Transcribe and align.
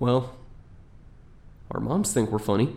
Well, 0.00 0.34
our 1.70 1.78
moms 1.78 2.10
think 2.10 2.30
we're 2.30 2.38
funny. 2.38 2.74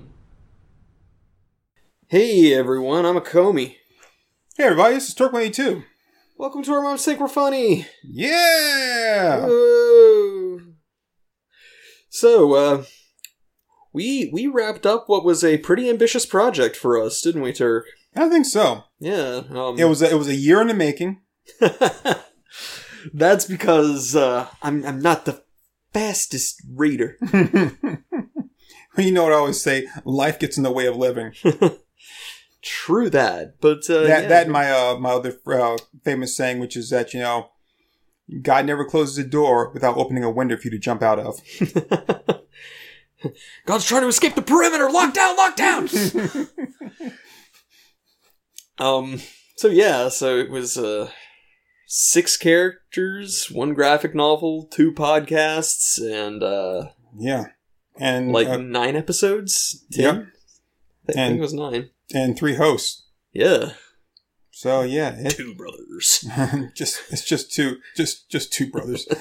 Hey 2.07 2.53
everyone, 2.53 3.05
I'm 3.05 3.15
a 3.15 3.21
Comey. 3.21 3.77
Hey 4.57 4.65
everybody, 4.65 4.95
this 4.95 5.07
is 5.07 5.15
Turk82. 5.15 5.85
Welcome 6.37 6.63
to 6.63 6.73
our 6.73 6.81
moms 6.81 7.05
think 7.05 7.21
we're 7.21 7.29
funny. 7.29 7.87
Yeah! 8.03 9.45
Whoa. 9.47 10.59
So, 12.09 12.53
uh, 12.55 12.83
we 13.93 14.29
we 14.33 14.47
wrapped 14.47 14.85
up 14.85 15.05
what 15.07 15.23
was 15.23 15.45
a 15.45 15.59
pretty 15.59 15.89
ambitious 15.89 16.25
project 16.25 16.75
for 16.75 17.01
us, 17.01 17.21
didn't 17.21 17.41
we, 17.41 17.53
Turk? 17.53 17.85
I 18.17 18.27
think 18.27 18.45
so. 18.45 18.83
Yeah. 18.99 19.43
Um, 19.49 19.79
It 19.79 19.85
was 19.85 20.01
a, 20.01 20.11
it 20.11 20.15
was 20.15 20.27
a 20.27 20.35
year 20.35 20.59
in 20.59 20.67
the 20.67 20.73
making. 20.73 21.21
That's 23.13 23.45
because 23.45 24.13
uh, 24.13 24.49
I'm 24.61 24.85
I'm 24.85 24.99
not 24.99 25.23
the 25.23 25.41
fastest 25.93 26.61
reader. 26.67 27.17
you 28.97 29.11
know 29.11 29.23
what 29.23 29.33
I 29.33 29.37
always 29.37 29.61
say, 29.61 29.87
life 30.05 30.39
gets 30.39 30.57
in 30.57 30.63
the 30.63 30.71
way 30.71 30.85
of 30.85 30.95
living. 30.95 31.33
True 32.61 33.09
that, 33.09 33.59
but 33.59 33.89
uh, 33.89 34.03
that 34.03 34.23
yeah. 34.23 34.27
that 34.29 34.47
my 34.47 34.71
uh, 34.71 34.97
my 34.97 35.09
other 35.09 35.37
uh, 35.47 35.77
famous 36.05 36.35
saying, 36.37 36.59
which 36.59 36.77
is 36.77 36.89
that 36.91 37.13
you 37.13 37.19
know, 37.19 37.49
God 38.41 38.65
never 38.65 38.85
closes 38.85 39.17
a 39.17 39.27
door 39.27 39.69
without 39.73 39.97
opening 39.97 40.23
a 40.23 40.31
window 40.31 40.55
for 40.55 40.63
you 40.67 40.71
to 40.71 40.79
jump 40.79 41.01
out 41.01 41.19
of. 41.19 41.41
God's 43.65 43.85
trying 43.85 44.03
to 44.03 44.07
escape 44.07 44.35
the 44.35 44.41
perimeter. 44.41 44.89
Lock 44.89 45.13
down, 45.13 45.35
lock 45.35 45.57
down. 45.57 45.89
um. 48.79 49.19
So 49.57 49.67
yeah. 49.67 50.07
So 50.07 50.37
it 50.37 50.49
was 50.49 50.77
uh, 50.77 51.09
six 51.95 52.35
characters, 52.37 53.51
one 53.51 53.75
graphic 53.75 54.15
novel, 54.15 54.65
two 54.71 54.91
podcasts, 54.91 55.99
and 56.01 56.41
uh, 56.41 56.89
Yeah, 57.15 57.45
and 57.99 58.31
like 58.31 58.47
uh, 58.47 58.57
nine 58.57 58.95
episodes. 58.95 59.85
yeah. 59.91 60.11
Ten? 60.11 60.31
I 61.07 61.11
think 61.13 61.17
And- 61.17 61.37
it 61.37 61.41
was 61.41 61.53
nine. 61.53 61.89
and 62.13 62.35
three 62.37 62.55
hosts. 62.55 63.03
Yeah. 63.31 63.73
So 64.51 64.81
yeah, 64.81 65.15
it, 65.17 65.31
Two 65.31 65.53
brothers. 65.55 66.25
just 66.75 67.01
it's 67.11 67.23
just 67.25 67.51
two 67.53 67.77
just 67.95 68.29
just 68.29 68.51
two 68.53 68.69
brothers. 68.71 69.07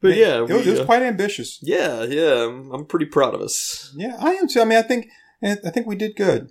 But 0.00 0.16
yeah, 0.16 0.38
it, 0.38 0.48
was- 0.50 0.66
it 0.66 0.70
was 0.72 0.80
uh, 0.80 0.84
quite 0.84 1.02
ambitious. 1.02 1.60
yeah, 1.62 2.02
yeah. 2.02 2.46
I'm, 2.46 2.72
I'm 2.72 2.86
pretty 2.86 3.06
proud 3.06 3.34
of 3.36 3.40
us. 3.40 3.94
Yeah, 3.96 4.16
I 4.18 4.32
am 4.32 4.48
too. 4.48 4.60
I 4.60 4.64
mean, 4.64 4.78
I 4.78 4.82
think 4.82 5.06
I 5.44 5.54
think 5.70 5.86
we 5.86 5.94
did 5.94 6.16
good. 6.16 6.50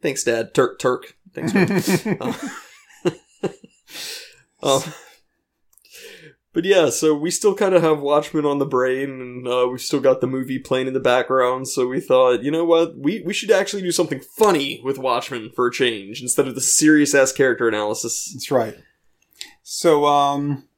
Thanks, 0.00 0.22
Dad. 0.22 0.54
Turk, 0.54 0.78
Turk. 0.78 1.16
Thanks. 1.34 2.06
Um, 4.62 4.82
but 6.52 6.64
yeah, 6.64 6.90
so 6.90 7.14
we 7.14 7.30
still 7.30 7.54
kind 7.54 7.74
of 7.74 7.82
have 7.82 8.00
Watchmen 8.00 8.44
on 8.44 8.58
the 8.58 8.66
brain, 8.66 9.10
and 9.20 9.48
uh, 9.48 9.66
we've 9.70 9.80
still 9.80 10.00
got 10.00 10.20
the 10.20 10.26
movie 10.26 10.58
playing 10.58 10.86
in 10.86 10.94
the 10.94 11.00
background. 11.00 11.68
So 11.68 11.86
we 11.86 12.00
thought, 12.00 12.42
you 12.42 12.50
know 12.50 12.64
what, 12.64 12.96
we 12.96 13.22
we 13.24 13.32
should 13.32 13.50
actually 13.50 13.82
do 13.82 13.92
something 13.92 14.20
funny 14.20 14.80
with 14.84 14.98
Watchmen 14.98 15.50
for 15.54 15.66
a 15.66 15.72
change 15.72 16.20
instead 16.22 16.46
of 16.46 16.54
the 16.54 16.60
serious 16.60 17.14
ass 17.14 17.32
character 17.32 17.68
analysis. 17.68 18.30
That's 18.32 18.50
right. 18.50 18.76
So, 19.62 20.04
um, 20.06 20.68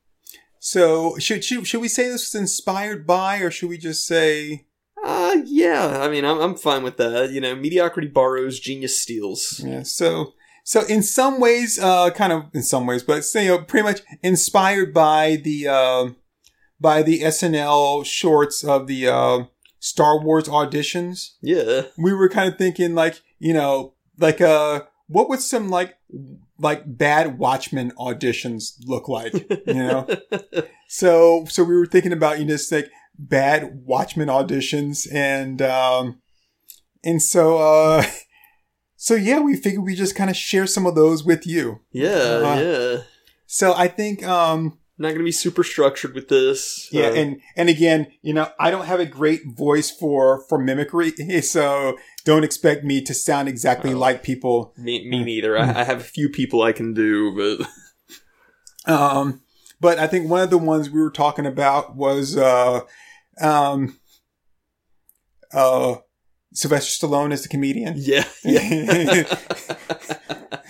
so 0.58 1.16
should, 1.18 1.44
should 1.44 1.66
should 1.66 1.80
we 1.80 1.88
say 1.88 2.04
this 2.04 2.32
was 2.32 2.40
inspired 2.40 3.06
by, 3.06 3.38
or 3.38 3.50
should 3.50 3.68
we 3.68 3.78
just 3.78 4.06
say, 4.06 4.66
Uh 5.04 5.36
yeah, 5.44 5.98
I 6.00 6.08
mean, 6.08 6.24
I'm 6.24 6.38
I'm 6.38 6.54
fine 6.54 6.82
with 6.82 6.96
that. 6.98 7.30
You 7.30 7.40
know, 7.40 7.54
mediocrity 7.54 8.08
borrows, 8.08 8.60
genius 8.60 8.98
steals. 8.98 9.60
yeah? 9.64 9.82
So, 9.82 10.34
so 10.64 10.84
in 10.86 11.02
some 11.02 11.40
ways, 11.40 11.78
uh, 11.78 12.10
kind 12.10 12.32
of 12.32 12.47
in 12.54 12.62
some 12.62 12.86
ways, 12.86 13.02
but 13.02 13.22
you 13.34 13.48
know, 13.48 13.58
pretty 13.58 13.84
much 13.84 14.00
inspired 14.22 14.94
by 14.94 15.36
the 15.36 15.69
uh, 15.69 16.08
by 16.80 17.02
the 17.02 17.20
SNL 17.20 18.04
shorts 18.04 18.64
of 18.64 18.86
the 18.86 19.06
uh, 19.06 19.44
Star 19.78 20.19
Wars 20.19 20.48
auditions. 20.48 21.34
Yeah, 21.42 21.82
we 21.98 22.14
were 22.14 22.30
kind 22.30 22.50
of 22.50 22.58
thinking 22.58 22.94
like 22.94 23.20
you 23.38 23.53
know 23.53 23.92
like 24.19 24.41
uh 24.41 24.84
what 25.06 25.28
would 25.28 25.41
some 25.41 25.69
like 25.69 25.98
like 26.58 26.82
bad 26.86 27.38
watchmen 27.38 27.92
auditions 27.98 28.74
look 28.86 29.06
like 29.06 29.34
you 29.66 29.74
know 29.74 30.06
so 30.88 31.44
so 31.48 31.62
we 31.62 31.76
were 31.76 31.86
thinking 31.86 32.12
about 32.12 32.38
you 32.38 32.44
know 32.47 32.54
just 32.54 32.72
like 32.72 32.91
bad 33.19 33.82
watchmen 33.84 34.28
auditions 34.28 35.06
and 35.12 35.60
um 35.60 36.22
and 37.04 37.20
so 37.20 37.58
uh 37.58 38.04
so 39.06 39.15
yeah 39.15 39.38
we 39.38 39.54
figured 39.56 39.84
we 39.84 39.94
just 39.94 40.15
kind 40.16 40.31
of 40.31 40.37
share 40.37 40.66
some 40.66 40.87
of 40.87 40.94
those 40.94 41.25
with 41.25 41.47
you 41.47 41.81
yeah, 41.92 42.09
Uh, 42.48 42.59
yeah. 42.60 42.97
so 43.47 43.66
i 43.75 43.87
think 43.88 44.16
um 44.26 44.78
Not 44.98 45.12
gonna 45.12 45.25
be 45.25 45.32
super 45.44 45.65
structured 45.65 46.15
with 46.15 46.28
this. 46.28 46.88
yeah 46.92 47.09
Uh, 47.09 47.20
and 47.20 47.31
and 47.56 47.69
again 47.69 48.00
you 48.22 48.32
know 48.37 48.47
i 48.59 48.70
don't 48.70 48.87
have 48.87 49.00
a 49.00 49.06
great 49.20 49.42
voice 49.65 49.91
for 50.00 50.22
for 50.48 50.59
mimicry 50.59 51.10
so 51.54 51.97
don't 52.25 52.44
expect 52.44 52.84
me 52.84 53.03
to 53.09 53.12
sound 53.15 53.47
exactly 53.48 53.92
Oh. 53.92 53.98
like 54.06 54.22
people 54.22 54.72
me, 54.78 54.94
me 55.10 55.22
neither. 55.25 55.53
I, 55.59 55.81
I 55.81 55.84
have 55.91 56.00
a 56.00 56.10
few 56.16 56.28
people 56.38 56.62
I 56.62 56.72
can 56.72 56.94
do, 56.94 57.12
but 57.41 57.56
Um, 58.86 59.41
but 59.81 59.98
I 59.98 60.06
think 60.06 60.28
one 60.31 60.42
of 60.42 60.50
the 60.50 60.59
ones 60.72 60.91
we 60.91 61.00
were 61.00 61.10
talking 61.10 61.47
about 61.47 61.97
was, 61.97 62.36
uh, 62.36 62.81
um, 63.41 63.98
uh, 65.53 65.97
Sylvester 66.54 67.06
Stallone 67.06 67.32
as 67.32 67.42
the 67.42 67.48
comedian. 67.48 67.94
yeah, 67.97 68.25
yeah. 68.44 69.37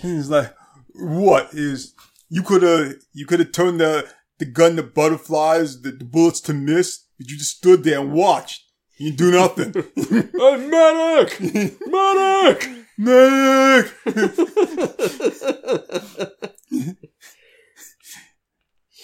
He's 0.00 0.28
like, 0.28 0.54
what 0.94 1.52
is, 1.52 1.94
you 2.28 2.42
could 2.42 2.62
have, 2.62 2.94
you 3.12 3.26
could 3.26 3.40
have 3.40 3.52
turned 3.52 3.80
the, 3.80 4.08
the 4.38 4.44
gun 4.44 4.76
to 4.76 4.82
butterflies, 4.82 5.82
the, 5.82 5.92
the 5.92 6.04
bullets 6.04 6.40
to 6.42 6.54
mist, 6.54 7.08
but 7.18 7.28
you 7.28 7.38
just 7.38 7.56
stood 7.56 7.84
there 7.84 8.00
and 8.00 8.12
watched. 8.12 8.64
You 8.98 9.12
do 9.12 9.30
nothing. 9.32 9.74
Uh, 9.76 10.58
medic, 10.58 11.40
medic. 11.86 12.82
Nick! 12.98 13.90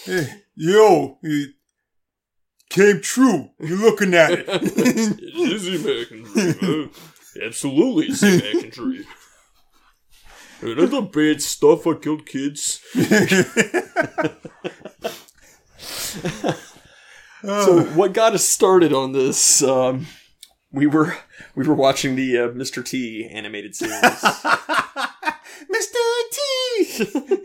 Hey, 0.05 0.43
yo, 0.55 1.19
came 2.69 3.01
true. 3.01 3.51
You're 3.61 3.79
looking 3.79 4.15
at 4.15 4.33
it. 4.33 4.45
it 4.49 5.21
is 5.21 5.65
the 5.65 5.77
American 5.77 6.23
dream. 6.23 6.91
Absolutely, 7.43 8.07
it's 8.07 8.21
the 8.21 8.39
American 8.39 8.71
dream. 8.71 9.05
And 10.61 10.81
other 10.81 11.03
bad 11.03 11.41
stuff, 11.41 11.87
I 11.87 11.95
killed 11.95 12.27
kids. 12.27 12.81
So, 17.43 17.85
what 17.95 18.13
got 18.15 18.35
us 18.35 18.45
started 18.45 18.93
on 18.93 19.13
this? 19.13 19.63
Um, 19.63 20.07
we 20.73 20.87
were 20.87 21.17
we 21.55 21.67
were 21.67 21.75
watching 21.75 22.17
the 22.17 22.37
uh, 22.37 22.49
Mr. 22.49 22.85
T 22.85 23.29
animated 23.33 23.77
series, 23.77 23.95
Mr. 24.03 24.99
T! 26.33 27.45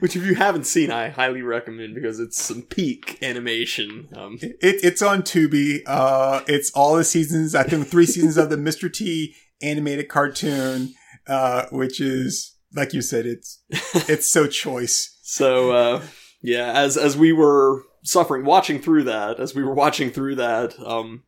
Which 0.00 0.16
if 0.16 0.24
you 0.24 0.34
haven't 0.34 0.64
seen, 0.64 0.90
I 0.90 1.08
highly 1.08 1.42
recommend 1.42 1.94
because 1.94 2.20
it's 2.20 2.42
some 2.42 2.62
peak 2.62 3.18
animation. 3.22 4.08
Um, 4.16 4.38
It, 4.40 4.56
it's 4.82 5.02
on 5.02 5.22
Tubi. 5.22 5.80
Uh, 5.86 6.42
it's 6.46 6.70
all 6.72 6.96
the 6.96 7.04
seasons, 7.04 7.54
I 7.54 7.62
think 7.64 7.86
three 7.86 8.06
seasons 8.06 8.36
of 8.36 8.50
the 8.50 8.56
Mr. 8.56 8.92
T 8.92 9.34
animated 9.62 10.08
cartoon, 10.08 10.94
uh, 11.26 11.66
which 11.70 12.00
is, 12.00 12.56
like 12.74 12.92
you 12.92 13.02
said, 13.02 13.26
it's, 13.26 13.62
it's 14.08 14.28
so 14.28 14.46
choice. 14.46 15.14
So 15.30 15.72
uh, 15.72 16.02
yeah, 16.40 16.72
as 16.72 16.96
as 16.96 17.14
we 17.14 17.34
were 17.34 17.82
suffering 18.02 18.46
watching 18.46 18.80
through 18.80 19.04
that, 19.04 19.38
as 19.38 19.54
we 19.54 19.62
were 19.62 19.74
watching 19.74 20.08
through 20.10 20.36
that, 20.36 20.74
um, 20.80 21.24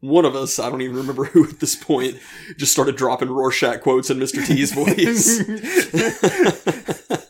one 0.00 0.24
of 0.24 0.34
us, 0.34 0.58
I 0.58 0.70
don't 0.70 0.80
even 0.80 0.96
remember 0.96 1.24
who 1.24 1.44
at 1.48 1.60
this 1.60 1.74
point, 1.76 2.18
just 2.56 2.72
started 2.72 2.96
dropping 2.96 3.28
Rorschach 3.28 3.82
quotes 3.82 4.08
in 4.08 4.18
Mr. 4.18 4.46
T's 4.46 4.72
voice. 4.74 5.40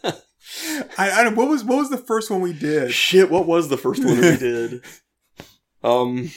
I, 0.97 1.11
I 1.11 1.25
don't, 1.25 1.37
what 1.37 1.49
was, 1.49 1.65
what 1.65 1.79
was 1.79 1.91
the 1.91 1.97
first 1.97 2.31
one 2.31 2.41
we 2.41 2.53
did? 2.53 2.93
Shit, 2.93 3.31
what 3.31 3.47
was 3.47 3.69
the 3.69 3.77
first 3.77 4.05
one 4.05 4.17
we 4.17 4.37
did? 4.37 4.83
Um, 5.85 6.31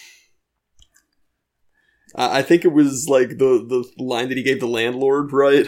I 2.17 2.39
I 2.39 2.41
think 2.41 2.65
it 2.65 2.73
was 2.73 3.07
like 3.07 3.29
the 3.29 3.63
the 3.65 4.03
line 4.03 4.27
that 4.29 4.37
he 4.37 4.43
gave 4.43 4.59
the 4.59 4.67
landlord, 4.67 5.31
right? 5.31 5.67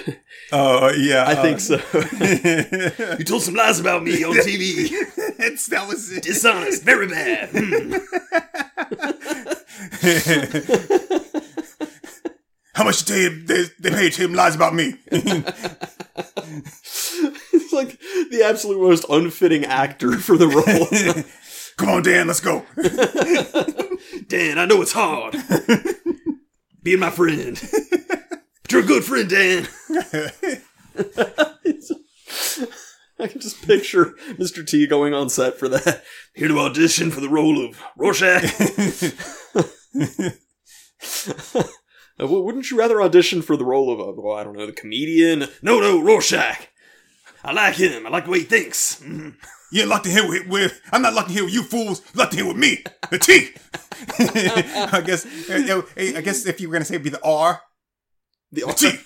Oh, 0.52 0.92
yeah. 0.92 1.24
I 1.26 1.36
think 1.36 1.58
uh, 1.58 1.60
so. 1.60 1.76
you 3.18 3.24
told 3.24 3.44
some 3.44 3.56
lies 3.56 3.80
about 3.80 4.04
me 4.04 4.24
on 4.24 4.36
TV. 4.36 4.92
It's, 5.42 5.68
that 5.68 5.88
was 5.88 6.12
it. 6.12 6.24
Dishonest, 6.24 6.84
very 6.84 7.08
bad. 7.08 7.50
Hmm. 7.54 7.94
How 12.74 12.84
much 12.84 13.06
they, 13.06 13.30
they, 13.30 13.64
they 13.80 13.90
paid 13.90 14.16
him 14.16 14.34
lies 14.34 14.56
about 14.56 14.76
me? 14.76 14.96
It's 17.70 17.74
like 17.74 18.00
the 18.32 18.44
absolute 18.44 18.82
most 18.82 19.06
unfitting 19.10 19.66
actor 19.66 20.18
for 20.18 20.38
the 20.38 20.48
role. 20.48 21.24
Come 21.78 21.90
on, 21.90 22.04
Dan, 22.04 22.28
let's 22.28 22.40
go. 22.40 22.66
Dan, 24.28 24.58
I 24.58 24.66
know 24.66 24.82
it's 24.82 24.94
hard. 24.94 25.36
Being 26.84 27.00
my 27.00 27.10
friend. 27.10 27.60
But 27.62 28.72
you're 28.72 28.82
a 28.82 28.86
good 28.86 29.04
friend, 29.06 29.30
Dan. 29.30 29.68
I 33.20 33.28
can 33.28 33.40
just 33.40 33.66
picture 33.66 34.16
Mr. 34.34 34.66
T 34.66 34.88
going 34.88 35.14
on 35.14 35.30
set 35.30 35.58
for 35.58 35.70
that. 35.70 36.04
Here 36.34 36.48
to 36.48 36.60
audition 36.60 37.12
for 37.12 37.22
the 37.22 37.30
role 37.30 37.66
of 37.66 37.82
Rorschach. 37.96 38.44
Uh, 42.22 42.28
wouldn't 42.28 42.70
you 42.70 42.78
rather 42.78 43.02
audition 43.02 43.42
for 43.42 43.56
the 43.56 43.64
role 43.64 43.94
of, 43.94 44.00
a, 44.00 44.22
well, 44.22 44.36
I 44.36 44.44
don't 44.44 44.58
know, 44.58 44.66
the 44.66 44.74
comedian? 44.74 45.48
No, 45.62 45.80
no, 45.80 46.02
Rorschach. 46.02 46.68
I 47.44 47.52
like 47.54 47.76
him. 47.76 48.06
I 48.06 48.10
like 48.10 48.26
the 48.26 48.32
way 48.32 48.40
he 48.40 48.46
thinks. 48.46 49.02
Mhm. 49.04 49.36
You 49.72 49.82
ain't 49.82 49.90
locked 49.90 50.08
in 50.08 50.14
here 50.14 50.28
with, 50.28 50.48
with 50.48 50.82
I'm 50.92 51.04
not 51.04 51.14
locked 51.14 51.30
in 51.30 51.36
here 51.36 51.44
with 51.46 51.54
you 51.54 51.62
fools. 51.62 52.02
You're 52.14 52.24
locked 52.24 52.34
in 52.34 52.40
here 52.40 52.48
with 52.48 52.58
me, 52.58 52.84
the 53.12 53.20
T. 53.20 53.52
I 54.98 55.02
guess. 55.06 55.26
uh, 55.48 55.58
you 55.58 55.66
know, 55.68 55.86
I 55.96 56.22
guess 56.22 56.48
if 56.48 56.60
you 56.60 56.68
were 56.70 56.74
gonna 56.74 56.86
say 56.86 56.96
it'd 56.96 57.04
be 57.04 57.12
the 57.12 57.24
R, 57.24 57.62
The 58.52 58.62
the 58.62 58.74
T. 58.74 58.98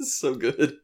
so 0.04 0.34
good. 0.36 0.76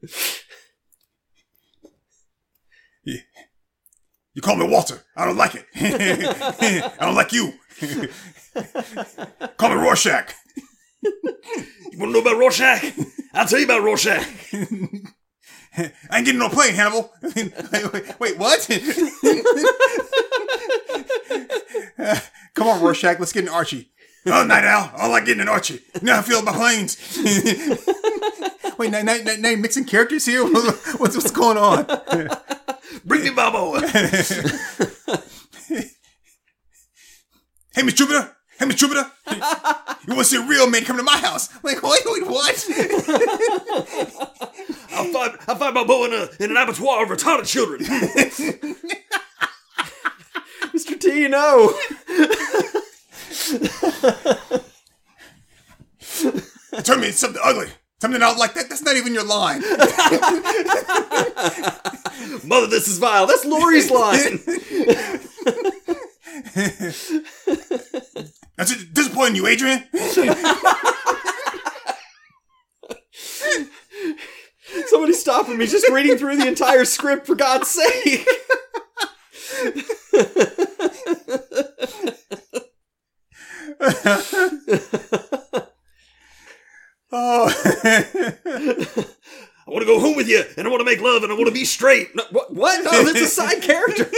You 3.04 4.42
call 4.42 4.56
me 4.56 4.66
Walter. 4.66 5.00
I 5.16 5.24
don't 5.24 5.36
like 5.36 5.54
it. 5.54 5.64
I 5.76 6.92
don't 7.00 7.14
like 7.14 7.32
you. 7.32 7.52
call 9.56 9.68
me 9.70 9.76
Rorschach. 9.76 10.34
You 11.04 11.98
want 11.98 12.10
to 12.10 12.12
know 12.12 12.20
about 12.20 12.38
Rorschach? 12.38 12.92
I'll 13.34 13.46
tell 13.46 13.58
you 13.58 13.66
about 13.66 13.82
Rorschach. 13.82 14.26
I 15.76 15.90
ain't 16.12 16.24
getting 16.24 16.38
no 16.38 16.48
plane, 16.48 16.74
Hannibal. 16.74 17.12
wait, 17.22 17.52
wait, 17.92 18.20
wait, 18.20 18.38
what? 18.38 18.68
Come 22.54 22.68
on, 22.68 22.82
Rorschach. 22.82 23.18
Let's 23.18 23.32
get 23.32 23.44
an 23.44 23.48
Archie. 23.50 23.90
Oh, 24.26 24.44
Nite 24.44 24.64
Owl. 24.64 24.90
I 24.96 25.08
like 25.08 25.26
getting 25.26 25.42
an 25.42 25.48
Archie. 25.48 25.80
Now 26.00 26.18
I 26.18 26.22
feel 26.22 26.40
about 26.40 26.54
planes. 26.54 26.96
wait, 28.78 28.90
now, 28.90 29.02
now, 29.02 29.16
now, 29.16 29.34
now 29.38 29.48
you're 29.50 29.58
mixing 29.58 29.84
characters 29.84 30.24
here? 30.24 30.44
What's, 30.52 31.16
what's 31.16 31.30
going 31.30 31.58
on? 31.58 31.86
Bring 33.04 33.24
me 33.24 33.30
Bobo. 33.30 33.80
Hey, 37.74 37.82
Miss 37.82 37.94
Jupiter. 37.94 38.33
Hey, 38.58 38.66
Miss 38.66 38.76
Jupiter. 38.76 39.10
You 40.06 40.14
want 40.14 40.28
to 40.28 40.34
see 40.34 40.36
a 40.36 40.46
real 40.46 40.68
man 40.68 40.84
come 40.84 40.98
to 40.98 41.02
my 41.02 41.16
house? 41.16 41.48
Like, 41.64 41.82
wait, 41.82 42.02
wait, 42.04 42.26
what? 42.26 42.66
I'll 44.92 45.10
find, 45.10 45.38
I'll 45.48 45.56
find 45.56 45.74
Bobo 45.74 46.04
in, 46.04 46.12
a, 46.12 46.28
in 46.40 46.50
an 46.50 46.58
abattoir 46.58 47.04
of 47.04 47.08
retarded 47.08 47.46
children. 47.46 47.80
Mr. 50.74 51.00
T, 51.00 51.26
no. 51.28 51.72
Tell 56.82 56.98
me 56.98 57.06
into 57.06 57.16
something 57.16 57.40
ugly. 57.42 57.68
Something 58.02 58.22
out 58.22 58.36
like 58.36 58.52
that. 58.52 58.68
That's 58.68 58.82
not 58.82 58.96
even 58.96 59.14
your 59.14 59.24
line. 59.24 59.62
Mother, 62.46 62.66
this 62.66 62.88
is 62.88 62.98
vile. 62.98 63.26
That's 63.26 63.46
Laurie's 63.46 63.90
line. 63.90 64.40
That's 69.24 69.32
it. 69.32 69.32
disappointing 69.32 69.36
you, 69.36 69.46
Adrian. 69.46 69.84
Somebody 74.86 75.12
stopping 75.12 75.58
me 75.58 75.66
just 75.66 75.88
reading 75.90 76.16
through 76.16 76.36
the 76.36 76.48
entire 76.48 76.84
script, 76.84 77.26
for 77.26 77.34
God's 77.34 77.68
sake. 77.68 78.26
Oh. 87.16 87.48
I 89.66 89.70
want 89.70 89.82
to 89.82 89.86
go 89.86 90.00
home 90.00 90.16
with 90.16 90.28
you, 90.28 90.42
and 90.56 90.66
I 90.66 90.70
want 90.70 90.80
to 90.80 90.84
make 90.84 91.00
love, 91.00 91.22
and 91.22 91.30
I 91.32 91.36
want 91.36 91.46
to 91.46 91.52
be 91.52 91.64
straight. 91.64 92.14
No, 92.14 92.24
what? 92.32 92.52
What? 92.52 92.84
No, 92.84 93.04
that's 93.04 93.20
a 93.20 93.26
side 93.26 93.62
character. 93.62 94.10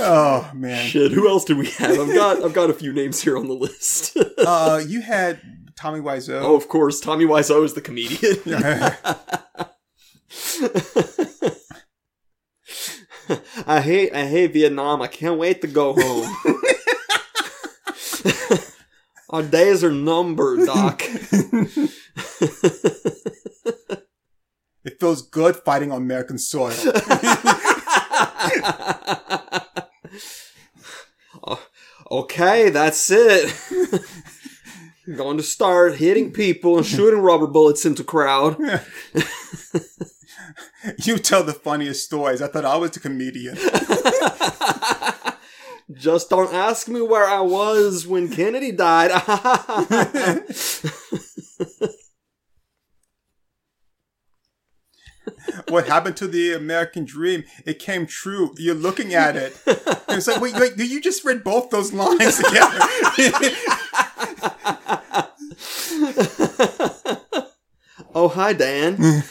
Oh 0.00 0.48
man. 0.54 0.86
Shit, 0.86 1.10
who 1.10 1.28
else 1.28 1.37
do 1.48 1.56
we 1.56 1.66
have? 1.70 1.98
I've 1.98 2.14
got 2.14 2.44
I've 2.44 2.52
got 2.52 2.68
a 2.68 2.74
few 2.74 2.92
names 2.92 3.22
here 3.22 3.38
on 3.38 3.46
the 3.48 3.54
list. 3.54 4.16
Uh, 4.38 4.80
you 4.86 5.00
had 5.00 5.40
Tommy 5.76 6.00
Wiseau. 6.00 6.40
oh, 6.40 6.54
of 6.54 6.68
course, 6.68 7.00
Tommy 7.00 7.24
Wiseau 7.24 7.64
is 7.64 7.74
the 7.74 7.80
comedian. 7.80 8.36
I 13.66 13.80
hate 13.80 14.14
I 14.14 14.26
hate 14.26 14.52
Vietnam. 14.52 15.02
I 15.02 15.08
can't 15.08 15.38
wait 15.38 15.60
to 15.62 15.66
go 15.66 15.94
home. 15.98 16.36
Our 19.30 19.42
days 19.42 19.82
are 19.84 19.92
numbered, 19.92 20.66
Doc. 20.66 21.02
It 24.84 25.00
feels 25.00 25.22
good 25.22 25.56
fighting 25.56 25.90
on 25.92 26.02
American 26.02 26.38
soil. 26.38 26.72
Okay, 32.10 32.70
that's 32.70 33.10
it. 33.10 33.54
Going 35.16 35.38
to 35.38 35.42
start 35.42 35.96
hitting 35.96 36.32
people 36.32 36.76
and 36.76 36.84
shooting 36.86 37.20
rubber 37.20 37.46
bullets 37.46 37.86
into 37.86 38.04
crowd. 38.04 38.58
you 41.02 41.16
tell 41.18 41.42
the 41.42 41.54
funniest 41.54 42.04
stories. 42.04 42.42
I 42.42 42.48
thought 42.48 42.66
I 42.66 42.76
was 42.76 42.94
a 42.96 43.00
comedian. 43.00 43.56
Just 45.92 46.28
don't 46.28 46.52
ask 46.52 46.88
me 46.88 47.00
where 47.00 47.26
I 47.26 47.40
was 47.40 48.06
when 48.06 48.28
Kennedy 48.28 48.70
died. 48.72 49.10
What 55.68 55.86
happened 55.86 56.16
to 56.18 56.26
the 56.26 56.52
American 56.54 57.04
dream? 57.04 57.44
It 57.64 57.78
came 57.78 58.06
true. 58.06 58.54
You're 58.58 58.74
looking 58.74 59.14
at 59.14 59.36
it. 59.36 59.56
And 59.66 60.18
it's 60.18 60.26
like, 60.26 60.40
wait, 60.40 60.54
wait, 60.56 60.76
you 60.76 61.00
just 61.00 61.24
read 61.24 61.44
both 61.44 61.70
those 61.70 61.92
lines 61.92 62.36
together. 62.36 62.78
oh, 68.14 68.28
hi, 68.28 68.52
Dan. 68.52 68.96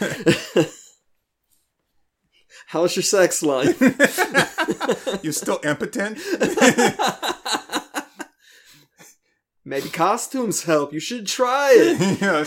How's 2.67 2.95
your 2.97 3.03
sex 3.03 3.41
life? 3.41 3.79
You're 5.23 5.31
still 5.31 5.59
impotent? 5.63 6.19
Maybe 9.63 9.87
costumes 9.89 10.63
help. 10.63 10.91
You 10.93 10.99
should 10.99 11.27
try 11.27 11.71
it. 11.73 12.21
Yeah, 12.21 12.45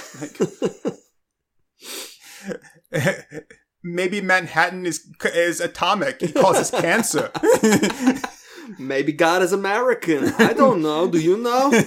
like- 2.93 3.57
Maybe 3.83 4.21
Manhattan 4.21 4.85
is 4.85 5.07
is 5.35 5.61
atomic. 5.61 6.23
It 6.23 6.35
causes 6.35 6.71
cancer. 6.71 7.31
Maybe 8.79 9.13
God 9.13 9.43
is 9.43 9.53
American. 9.53 10.33
I 10.39 10.53
don't 10.53 10.83
know. 10.83 11.09
Do 11.09 11.19
you 11.19 11.37
know? 11.39 11.71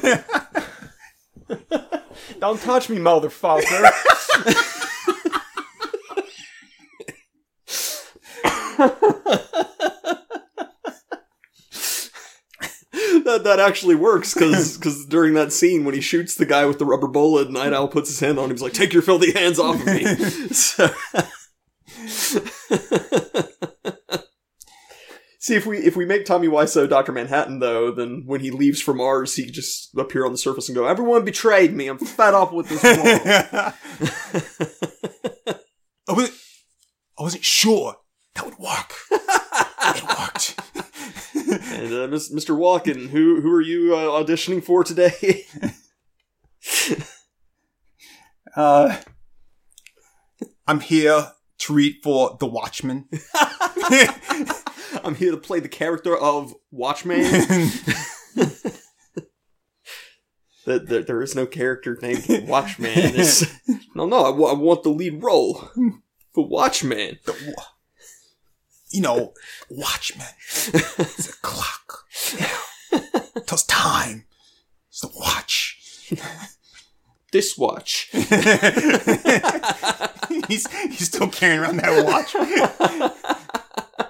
don't 2.39 2.59
touch 2.61 2.89
me, 2.89 2.97
motherfucker. 2.97 3.89
that 13.23 13.43
that 13.43 13.59
actually 13.59 13.95
works 13.95 14.33
because 14.33 15.05
during 15.07 15.33
that 15.33 15.53
scene 15.53 15.85
when 15.85 15.95
he 15.95 16.01
shoots 16.01 16.35
the 16.35 16.45
guy 16.45 16.65
with 16.65 16.79
the 16.79 16.85
rubber 16.85 17.07
bullet, 17.07 17.51
Nite 17.51 17.73
Owl 17.73 17.87
puts 17.87 18.09
his 18.09 18.19
hand 18.19 18.37
on 18.37 18.45
him. 18.45 18.51
He's 18.51 18.61
like, 18.61 18.73
"Take 18.73 18.93
your 18.93 19.01
filthy 19.01 19.31
hands 19.31 19.59
off 19.59 19.79
of 19.79 19.85
me." 19.85 20.03
So- 20.53 20.89
See 25.39 25.55
if 25.55 25.65
we 25.65 25.79
if 25.79 25.95
we 25.97 26.05
make 26.05 26.25
Tommy 26.25 26.47
Wiseau 26.47 26.87
Doctor 26.87 27.11
Manhattan 27.11 27.59
though, 27.59 27.91
then 27.91 28.23
when 28.25 28.39
he 28.39 28.49
leaves 28.49 28.81
for 28.81 28.93
Mars, 28.93 29.35
he 29.35 29.45
just 29.51 29.89
appear 29.97 30.25
on 30.25 30.31
the 30.31 30.37
surface 30.37 30.69
and 30.69 30.75
go, 30.75 30.85
"Everyone 30.85 31.25
betrayed 31.25 31.73
me. 31.73 31.87
I'm 31.87 31.97
fed 31.97 32.33
up 32.33 32.53
with 32.53 32.69
this 32.69 32.81
world." 32.81 32.97
I 36.07 36.13
wasn't, 36.13 36.33
I 37.19 37.23
wasn't 37.23 37.43
sure 37.43 37.97
that 38.35 38.45
would 38.45 38.57
work. 38.57 38.93
it 39.11 40.03
worked. 40.17 40.57
and 41.35 41.93
uh, 41.93 42.07
Mr. 42.07 42.55
Walken, 42.57 43.09
who 43.09 43.41
who 43.41 43.51
are 43.51 43.61
you 43.61 43.93
uh, 43.95 44.23
auditioning 44.23 44.63
for 44.63 44.85
today? 44.85 45.45
Uh, 48.55 48.97
I'm 50.67 50.79
here 50.79 51.31
to 51.63 51.73
read 51.73 51.97
for 52.03 52.37
The 52.39 52.45
Watchmen. 52.45 53.07
I'm 55.03 55.15
here 55.15 55.31
to 55.31 55.37
play 55.37 55.59
the 55.59 55.69
character 55.69 56.15
of 56.15 56.53
Watchman. 56.71 57.21
that 60.65 60.87
there, 60.87 61.03
there 61.03 61.21
is 61.21 61.35
no 61.35 61.45
character 61.45 61.97
named 62.01 62.25
Watchman. 62.47 62.91
It's, 62.95 63.45
no, 63.95 64.05
no, 64.05 64.25
I 64.25 64.53
want 64.53 64.83
the 64.83 64.89
lead 64.89 65.23
role 65.23 65.69
for 66.33 66.45
Watchman. 66.47 67.19
The 67.25 67.55
you 68.89 69.01
know, 69.01 69.33
Watchman. 69.69 70.27
It's 70.39 71.29
a 71.29 71.33
clock. 71.41 72.05
Till 72.91 73.01
it's 73.51 73.63
time. 73.63 74.25
It's 74.89 75.01
the 75.01 75.11
watch. 75.17 76.11
This 77.31 77.57
watch. 77.57 78.11
he's 80.47 80.71
he's 80.71 81.07
still 81.07 81.27
carrying 81.27 81.61
around 81.61 81.77
that 81.77 82.05
watch. 82.05 82.35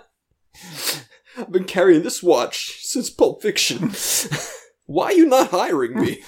I've 1.38 1.52
been 1.52 1.66
carrying 1.66 2.04
this 2.04 2.22
watch 2.22 2.80
since 2.82 3.10
Pulp 3.10 3.42
Fiction. 3.42 3.92
Why 4.86 5.06
are 5.06 5.14
you 5.14 5.26
not 5.26 5.50
hiring 5.50 6.00
me? 6.00 6.22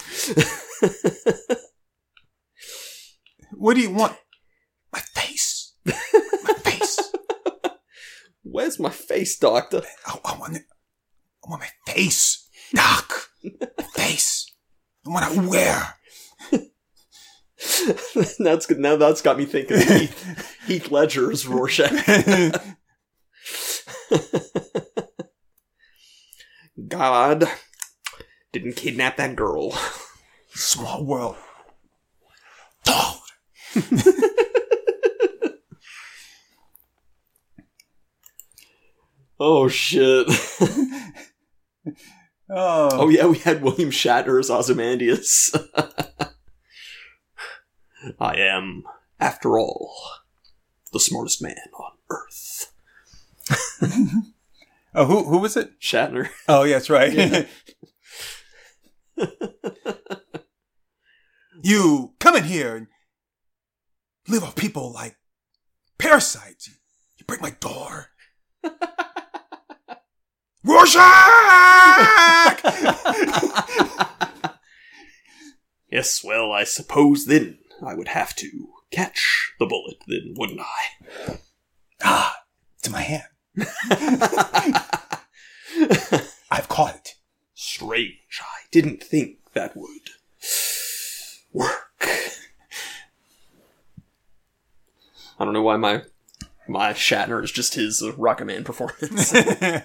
What 3.57 3.75
do 3.75 3.81
you 3.81 3.91
want? 3.91 4.17
My 4.91 4.99
face. 4.99 5.75
My 5.85 6.53
face. 6.63 6.99
Where's 8.43 8.79
my 8.79 8.89
face, 8.89 9.37
Doctor? 9.37 9.81
I, 10.05 10.19
I 10.25 10.37
want 10.37 10.57
it. 10.57 10.63
I 11.45 11.49
want 11.49 11.61
my 11.61 11.93
face, 11.93 12.49
Doc. 12.73 13.29
My 13.43 13.83
face. 13.93 14.51
I 15.05 15.09
want 15.09 15.33
to 15.33 15.49
wear. 15.49 15.95
that's 18.39 18.65
good. 18.65 18.79
Now 18.79 18.95
that's 18.95 19.21
got 19.21 19.37
me 19.37 19.45
thinking. 19.45 19.77
Heath, 19.77 20.57
Heath 20.67 20.91
Ledger's 20.91 21.47
Rorschach. 21.47 21.91
God 26.87 27.45
didn't 28.51 28.75
kidnap 28.75 29.17
that 29.17 29.35
girl. 29.35 29.77
Small 30.53 31.05
world. 31.05 31.35
Dog. 32.83 33.17
Oh 39.39 39.67
shit. 39.67 40.27
Oh, 42.49 42.89
Oh 42.93 43.09
yeah, 43.09 43.25
we 43.25 43.39
had 43.39 43.61
William 43.63 43.89
Shatner 43.89 44.39
as 44.39 44.49
Ozymandias. 44.49 45.53
I 48.19 48.35
am, 48.37 48.83
after 49.19 49.57
all, 49.59 49.93
the 50.91 50.99
smartest 50.99 51.41
man 51.41 51.55
on 51.79 51.91
Earth. 52.09 52.73
oh, 54.95 55.05
who 55.05 55.23
who 55.25 55.37
was 55.37 55.55
it? 55.55 55.79
Shatner. 55.79 56.29
Oh, 56.47 56.67
that's 56.67 56.89
right. 56.89 57.13
Yeah. 57.13 57.45
You 61.65 62.13
come 62.19 62.35
in 62.35 62.43
here 62.43 62.75
and 62.75 62.87
live 64.27 64.43
off 64.43 64.55
people 64.55 64.93
like 64.93 65.17
parasites. 65.97 66.69
You 67.17 67.25
break 67.25 67.41
my 67.41 67.55
door. 67.59 68.11
Rorschach! 70.63 71.01
yes, 75.91 76.23
well, 76.23 76.51
I 76.51 76.65
suppose 76.65 77.25
then 77.25 77.57
I 77.85 77.95
would 77.95 78.07
have 78.09 78.35
to 78.37 78.69
catch 78.91 79.53
the 79.59 79.65
bullet, 79.65 79.97
then, 80.07 80.33
wouldn't 80.37 80.61
I? 80.61 81.37
ah, 82.03 82.35
it's 82.77 82.87
in 82.87 82.93
my 82.93 83.01
hand. 83.01 83.23
I've 86.51 86.67
caught 86.69 86.95
it. 86.95 87.15
Strange. 87.53 88.41
I 88.41 88.67
didn't 88.71 89.03
think 89.03 89.37
that 89.53 89.75
would 89.75 90.09
work. 91.53 92.07
I 95.37 95.43
don't 95.43 95.53
know 95.53 95.61
why 95.61 95.75
my 95.77 96.03
my 96.67 96.93
Shatner 96.93 97.43
is 97.43 97.51
just 97.51 97.75
his 97.75 98.01
uh, 98.01 98.13
Rocket 98.13 98.45
Man 98.45 98.63
performance. 98.63 99.33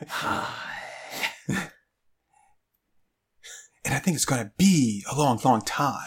And 3.84 3.94
I 3.94 3.98
think 3.98 4.14
it's 4.14 4.24
gonna 4.24 4.52
be 4.56 5.04
a 5.10 5.16
long, 5.16 5.40
long 5.44 5.62
time. 5.62 6.06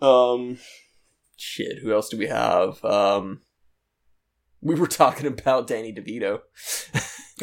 Um, 0.00 0.58
shit. 1.36 1.78
Who 1.82 1.92
else 1.92 2.08
do 2.08 2.18
we 2.18 2.26
have? 2.26 2.84
Um, 2.84 3.40
we 4.60 4.74
were 4.74 4.86
talking 4.86 5.26
about 5.26 5.66
Danny 5.66 5.92
DeVito. 5.92 6.40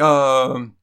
um, 0.00 0.76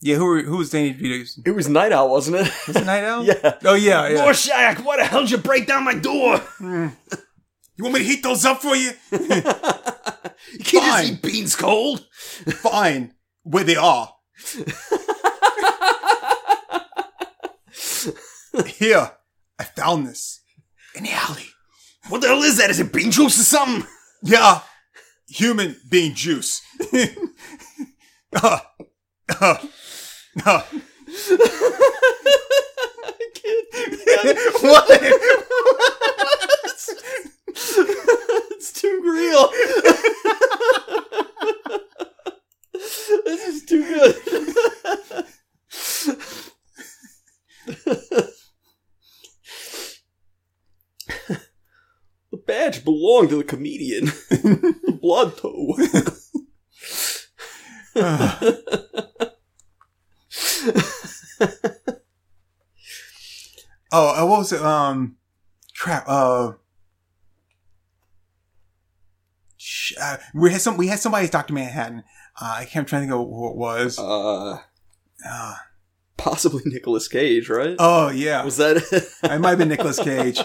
yeah, 0.00 0.16
who 0.16 0.24
were, 0.24 0.42
who 0.42 0.56
was 0.58 0.70
Danny 0.70 0.94
DeVito's? 0.94 1.40
It 1.44 1.50
was 1.50 1.68
Nite 1.68 1.92
Owl, 1.92 2.10
wasn't 2.10 2.36
it? 2.36 2.52
Was 2.66 2.76
it 2.76 2.86
Nite 2.86 3.04
Owl? 3.04 3.24
yeah. 3.26 3.58
Oh, 3.64 3.74
yeah, 3.74 4.08
yeah. 4.08 4.24
Rorschach, 4.24 4.78
why 4.84 4.96
the 4.96 5.04
hell 5.04 5.20
did 5.20 5.30
you 5.30 5.38
break 5.38 5.66
down 5.66 5.84
my 5.84 5.94
door? 5.94 6.40
You 6.60 7.84
want 7.84 7.94
me 7.94 8.00
to 8.00 8.06
heat 8.06 8.22
those 8.22 8.44
up 8.44 8.60
for 8.60 8.76
you? 8.76 8.90
you 9.10 9.18
can't 9.18 10.64
just 10.64 10.72
Fine. 10.72 11.06
eat 11.06 11.22
beans 11.22 11.56
cold. 11.56 12.06
Fine. 12.12 13.14
Where 13.42 13.64
they 13.64 13.76
are. 13.76 14.12
Here, 18.66 19.12
I 19.58 19.64
found 19.64 20.06
this 20.06 20.42
in 20.94 21.04
the 21.04 21.12
alley. 21.12 21.46
What 22.08 22.20
the 22.22 22.28
hell 22.28 22.42
is 22.42 22.56
that? 22.58 22.70
Is 22.70 22.80
it 22.80 22.92
bean 22.92 23.10
juice 23.10 23.38
or 23.38 23.44
something? 23.44 23.86
Yeah, 24.22 24.60
human 25.28 25.76
bean 25.88 26.14
juice. 26.14 26.60
uh, 28.42 28.58
uh, 29.40 29.56
uh. 30.44 30.62
I 33.02 33.30
can't. 33.34 33.66
what? 34.62 34.86
it's 38.52 38.72
too 38.72 39.00
real. 39.04 39.50
this 43.24 43.46
is 43.48 43.64
too 43.64 43.82
good. 43.84 44.16
Badge 52.50 52.84
belonged 52.84 53.30
to 53.30 53.36
the 53.36 53.44
comedian. 53.44 54.10
blood 55.00 55.36
toe. 55.38 55.76
Oh, 63.92 64.22
uh, 64.22 64.26
what 64.26 64.38
was 64.38 64.52
it? 64.52 64.62
Um, 64.62 65.16
crap. 65.76 66.04
Uh, 66.06 66.52
sh- 69.56 69.94
uh, 70.00 70.18
we 70.34 70.52
had 70.52 70.60
some. 70.60 70.76
We 70.76 70.86
had 70.86 71.00
somebody's 71.00 71.30
Doctor 71.30 71.52
Manhattan. 71.54 72.04
Uh, 72.40 72.54
I 72.58 72.64
can't 72.66 72.86
try 72.86 73.00
to 73.00 73.02
think 73.02 73.12
of 73.12 73.18
who 73.26 73.50
it 73.50 73.56
was. 73.56 73.98
Uh, 73.98 74.58
Uh, 75.28 75.54
possibly 76.16 76.62
Nicolas 76.66 77.08
Cage, 77.08 77.48
right? 77.50 77.74
oh 77.78 78.10
yeah, 78.10 78.44
Was 78.44 78.56
that 78.58 78.76
it? 78.76 79.04
it 79.24 79.40
might 79.40 79.50
have 79.50 79.58
been 79.58 79.68
Nicolas 79.68 79.98
Cage. 80.02 80.40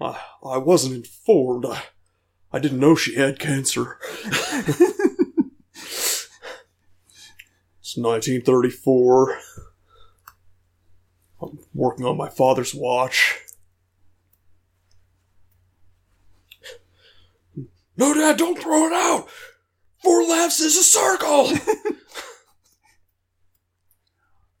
I, 0.00 0.20
I 0.44 0.58
wasn't 0.58 0.96
informed. 0.96 1.66
I, 1.66 1.82
I 2.52 2.58
didn't 2.58 2.80
know 2.80 2.94
she 2.94 3.14
had 3.16 3.38
cancer. 3.38 3.98
it's 5.74 6.28
1934. 7.96 9.38
I'm 11.40 11.58
working 11.74 12.04
on 12.04 12.16
my 12.16 12.28
father's 12.28 12.74
watch. 12.74 13.40
No, 17.96 18.14
Dad, 18.14 18.36
don't 18.36 18.58
throw 18.58 18.86
it 18.86 18.92
out! 18.92 19.28
Four 20.02 20.22
laughs 20.24 20.60
is 20.60 20.76
a 20.76 20.84
circle! 20.84 21.50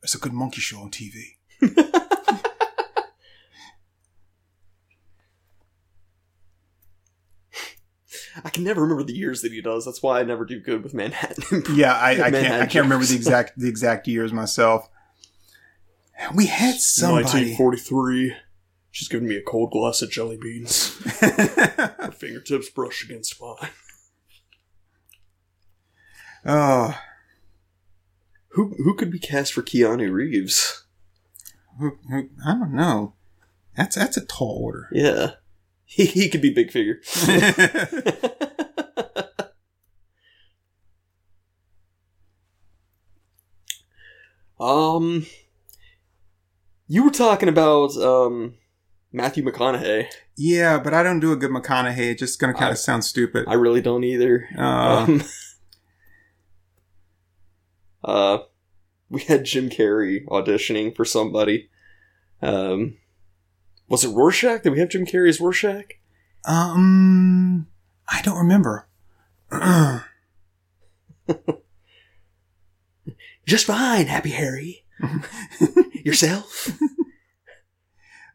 It's 0.08 0.14
a 0.14 0.18
good 0.18 0.32
monkey 0.32 0.62
show 0.62 0.78
on 0.78 0.90
TV. 0.90 1.36
I 8.44 8.50
can 8.50 8.64
never 8.64 8.82
remember 8.82 9.02
the 9.02 9.14
years 9.16 9.42
that 9.42 9.52
he 9.52 9.60
does. 9.60 9.84
That's 9.84 10.02
why 10.02 10.20
I 10.20 10.22
never 10.22 10.44
do 10.44 10.60
good 10.60 10.82
with 10.82 10.94
Manhattan. 10.94 11.62
Yeah, 11.74 11.94
I, 11.94 12.10
I 12.10 12.16
can't. 12.16 12.32
Manhattan 12.32 12.60
I 12.62 12.66
can't 12.66 12.84
remember 12.84 13.04
the 13.04 13.14
exact 13.16 13.58
the 13.58 13.68
exact 13.68 14.06
years 14.08 14.32
myself. 14.32 14.88
We 16.34 16.46
had 16.46 16.74
somebody. 16.80 17.24
1943. 17.24 18.34
She's 18.90 19.08
giving 19.08 19.28
me 19.28 19.36
a 19.36 19.42
cold 19.42 19.70
glass 19.70 20.02
of 20.02 20.10
jelly 20.10 20.38
beans. 20.40 20.96
Her 21.20 22.12
fingertips 22.16 22.68
brush 22.70 23.04
against 23.04 23.40
mine. 23.40 23.70
oh, 26.46 26.98
Who 28.50 28.74
who 28.82 28.94
could 28.96 29.10
be 29.10 29.18
cast 29.18 29.52
for 29.52 29.62
Keanu 29.62 30.10
Reeves? 30.12 30.84
who, 31.78 31.96
who, 32.10 32.28
I 32.44 32.52
don't 32.54 32.74
know. 32.74 33.14
That's 33.76 33.94
that's 33.96 34.16
a 34.16 34.24
tall 34.24 34.60
order. 34.64 34.88
Yeah, 34.90 35.32
he 35.84 36.06
he 36.06 36.28
could 36.28 36.42
be 36.42 36.50
big 36.50 36.72
figure. 36.72 37.00
Um, 44.60 45.26
you 46.86 47.04
were 47.04 47.10
talking 47.10 47.48
about 47.48 47.96
um 47.96 48.54
Matthew 49.12 49.44
McConaughey. 49.44 50.06
yeah, 50.36 50.78
but 50.78 50.92
I 50.94 51.02
don't 51.02 51.20
do 51.20 51.32
a 51.32 51.36
good 51.36 51.50
McConaughey. 51.50 52.10
It's 52.12 52.20
just 52.20 52.38
gonna 52.38 52.54
kind 52.54 52.72
of 52.72 52.78
sound 52.78 53.04
stupid. 53.04 53.44
I 53.48 53.54
really 53.54 53.80
don't 53.80 54.04
either. 54.04 54.48
Uh, 54.58 55.06
Um, 55.08 55.22
Uh, 58.04 58.38
we 59.10 59.20
had 59.22 59.44
Jim 59.44 59.68
Carrey 59.68 60.24
auditioning 60.28 60.94
for 60.96 61.04
somebody. 61.04 61.68
Um, 62.40 62.96
was 63.88 64.04
it 64.04 64.10
Rorschach? 64.10 64.62
Did 64.62 64.70
we 64.72 64.78
have 64.78 64.88
Jim 64.88 65.04
Carrey's 65.04 65.40
Rorschach? 65.40 65.94
Um, 66.44 67.66
I 68.08 68.22
don't 68.22 68.38
remember. 68.38 68.86
Just 73.48 73.64
fine, 73.64 74.06
Happy 74.08 74.28
Harry. 74.28 74.84
Yourself? 76.04 76.78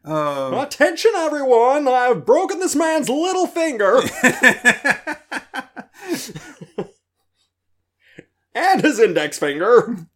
Uh, 0.04 0.50
Attention, 0.66 1.12
everyone! 1.14 1.86
I've 1.86 2.26
broken 2.26 2.58
this 2.58 2.74
man's 2.74 3.08
little 3.08 3.46
finger 3.46 4.00
and 8.56 8.80
his 8.82 8.98
index 8.98 9.38
finger. 9.38 10.08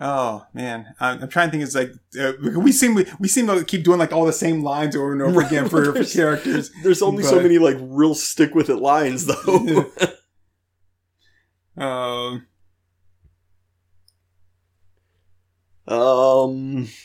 oh 0.00 0.46
man, 0.54 0.94
I'm, 0.98 1.24
I'm 1.24 1.28
trying 1.28 1.48
to 1.48 1.50
think. 1.50 1.64
It's 1.64 1.74
like 1.74 1.90
uh, 2.18 2.32
we 2.58 2.72
seem 2.72 2.94
we 3.20 3.28
seem 3.28 3.46
to 3.48 3.62
keep 3.62 3.84
doing 3.84 3.98
like 3.98 4.14
all 4.14 4.24
the 4.24 4.32
same 4.32 4.62
lines 4.64 4.96
over 4.96 5.12
and 5.12 5.20
over 5.20 5.42
again 5.42 5.68
for, 5.68 5.92
for 5.92 6.02
characters. 6.02 6.70
There's 6.82 7.02
only 7.02 7.24
so 7.24 7.42
many 7.42 7.58
like 7.58 7.76
real 7.78 8.14
stick 8.14 8.54
with 8.54 8.70
it 8.70 8.76
lines 8.76 9.26
though. 9.26 9.92
Um, 11.76 12.46
um. 15.86 16.88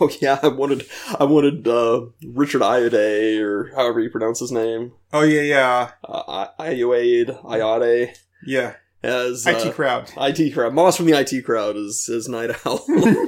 Oh 0.00 0.10
yeah, 0.20 0.38
I 0.42 0.48
wanted 0.48 0.86
I 1.18 1.24
wanted 1.24 1.66
uh, 1.66 2.06
Richard 2.26 2.60
Iode 2.62 3.40
or 3.40 3.70
however 3.74 4.00
you 4.00 4.10
pronounce 4.10 4.40
his 4.40 4.52
name, 4.52 4.92
oh 5.12 5.22
yeah, 5.22 5.40
yeah, 5.40 5.90
uh, 6.04 6.46
I- 6.58 6.70
Ioade 6.74 7.42
Iode 7.44 8.14
yeah. 8.44 8.74
as 9.02 9.46
IT 9.46 9.66
uh, 9.68 9.72
crowd. 9.72 10.12
IT 10.16 10.52
crowd. 10.52 10.74
Moss 10.74 10.96
from 10.96 11.06
the 11.06 11.18
IT 11.18 11.42
crowd 11.44 11.76
is 11.76 12.08
is 12.08 12.28
Nite 12.28 12.54
Owl. 12.66 12.84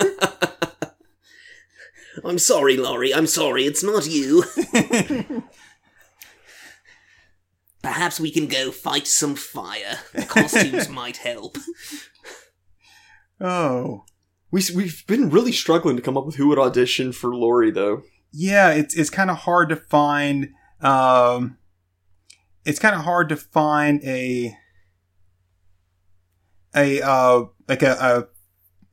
I'm 2.24 2.38
sorry, 2.38 2.76
Laurie. 2.76 3.14
I'm 3.14 3.26
sorry. 3.28 3.64
It's 3.64 3.82
not 3.82 4.06
you. 4.06 4.44
Perhaps 7.90 8.20
we 8.20 8.30
can 8.30 8.46
go 8.46 8.70
fight 8.70 9.08
some 9.08 9.34
fire. 9.34 9.98
Costumes 10.28 10.88
might 11.00 11.16
help. 11.16 11.58
oh, 13.40 14.04
We 14.52 14.62
we've 14.76 15.04
been 15.08 15.28
really 15.28 15.50
struggling 15.50 15.96
to 15.96 16.02
come 16.02 16.16
up 16.16 16.24
with 16.24 16.36
who 16.36 16.46
would 16.48 16.58
audition 16.58 17.10
for 17.10 17.34
Laurie 17.34 17.72
though. 17.72 18.02
yeah. 18.30 18.70
It's 18.70 18.94
it's 18.96 19.10
kind 19.10 19.28
of 19.28 19.38
hard 19.38 19.70
to 19.70 19.76
find. 19.76 20.50
Um, 20.80 21.58
it's 22.64 22.78
kind 22.78 22.94
of 22.94 23.00
hard 23.02 23.28
to 23.30 23.36
find 23.36 24.00
a 24.04 24.56
a 26.72 27.02
uh 27.02 27.42
like 27.68 27.82
a, 27.82 28.28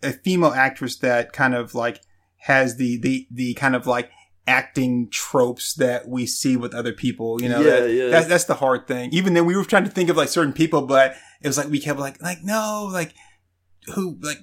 a 0.01 0.07
a 0.07 0.11
female 0.13 0.53
actress 0.53 0.97
that 0.97 1.33
kind 1.33 1.53
of 1.53 1.75
like 1.75 2.01
has 2.41 2.77
the 2.77 2.97
the 2.97 3.27
the 3.29 3.53
kind 3.53 3.75
of 3.75 3.85
like 3.85 4.09
acting 4.47 5.09
tropes 5.11 5.73
that 5.75 6.07
we 6.07 6.25
see 6.25 6.55
with 6.57 6.73
other 6.73 6.93
people 6.93 7.41
you 7.41 7.49
know 7.49 7.59
Yeah, 7.59 7.79
that, 7.81 7.91
yeah. 7.91 8.07
that's 8.09 8.27
that's 8.27 8.45
the 8.45 8.55
hard 8.55 8.87
thing 8.87 9.09
even 9.11 9.33
then 9.33 9.45
we 9.45 9.55
were 9.55 9.65
trying 9.65 9.83
to 9.83 9.89
think 9.91 10.09
of 10.09 10.15
like 10.17 10.29
certain 10.29 10.53
people 10.53 10.83
but 10.87 11.15
it 11.41 11.47
was 11.47 11.57
like 11.57 11.67
we 11.69 11.79
kept 11.79 11.99
like 11.99 12.21
like 12.21 12.43
no 12.43 12.89
like 12.91 13.13
who 13.93 14.17
like 14.21 14.39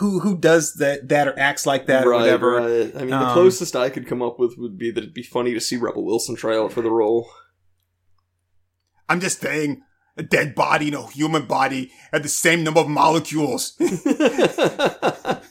who 0.00 0.18
who 0.20 0.36
does 0.36 0.74
that 0.74 1.08
that 1.08 1.28
or 1.28 1.38
acts 1.38 1.64
like 1.64 1.86
that 1.86 2.04
or 2.06 2.12
whatever 2.12 2.56
right. 2.56 2.94
I 2.96 2.98
mean, 3.00 3.10
the 3.10 3.16
Um, 3.16 3.32
closest 3.32 3.76
I 3.76 3.88
could 3.88 4.06
come 4.06 4.20
up 4.20 4.38
with 4.38 4.54
would 4.58 4.76
be 4.76 4.90
that 4.90 4.98
it'd 5.02 5.14
be 5.14 5.22
funny 5.22 5.54
to 5.54 5.60
see 5.60 5.76
Rebel 5.76 6.04
Wilson 6.04 6.34
try 6.34 6.56
out 6.56 6.72
for 6.72 6.82
the 6.82 6.90
role. 6.90 7.30
I'm 9.08 9.20
just 9.20 9.40
saying, 9.40 9.82
a 10.16 10.24
dead 10.24 10.56
body 10.56 10.88
and 10.88 10.96
a 10.96 11.06
human 11.06 11.46
body 11.46 11.92
have 12.12 12.24
the 12.24 12.28
same 12.28 12.64
number 12.64 12.80
of 12.80 12.88
molecules. 12.88 13.76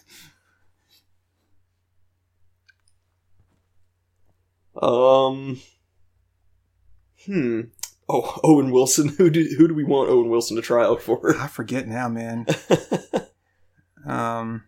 um. 4.82 5.60
Hmm. 7.26 7.62
Oh, 8.08 8.40
Owen 8.44 8.72
Wilson. 8.72 9.10
Who 9.18 9.30
do 9.30 9.44
who 9.58 9.68
do 9.68 9.74
we 9.74 9.84
want 9.84 10.10
Owen 10.10 10.30
Wilson 10.30 10.56
to 10.58 10.62
try 10.62 10.84
out 10.84 11.02
for? 11.02 11.36
i 11.40 11.48
forget 11.48 11.88
now 11.88 12.08
man 12.08 12.46
um 14.06 14.64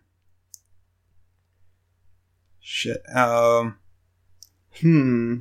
shit 2.58 3.00
um 3.14 3.76
hmm. 4.80 5.36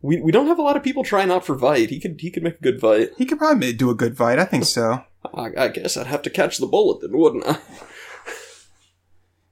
We 0.00 0.20
we 0.20 0.32
don't 0.32 0.46
have 0.46 0.58
a 0.58 0.62
lot 0.62 0.76
of 0.76 0.82
people 0.82 1.04
trying 1.04 1.30
out 1.30 1.44
for 1.44 1.56
Veidt. 1.56 1.90
He 1.90 2.00
could 2.00 2.20
he 2.20 2.30
could 2.30 2.42
make 2.42 2.58
a 2.58 2.62
good 2.62 2.80
Veidt. 2.80 3.10
he 3.16 3.26
could 3.26 3.38
probably 3.38 3.72
do 3.72 3.90
a 3.90 3.94
good 3.94 4.16
fight 4.16 4.38
i 4.38 4.44
think 4.44 4.64
so 4.64 5.04
I, 5.34 5.50
I 5.56 5.68
guess 5.68 5.96
I'd 5.96 6.06
have 6.06 6.22
to 6.22 6.30
catch 6.30 6.58
the 6.58 6.66
bullet 6.66 7.00
then, 7.00 7.16
wouldn't 7.16 7.44
I? 7.46 7.58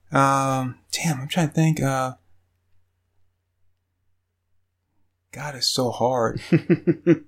Um, 0.09 0.79
damn, 0.91 1.19
I'm 1.21 1.27
trying 1.27 1.49
to 1.49 1.53
think. 1.53 1.81
Uh, 1.81 2.13
God, 5.37 5.55
it's 5.55 5.67
so 5.67 5.91
hard. 5.91 6.41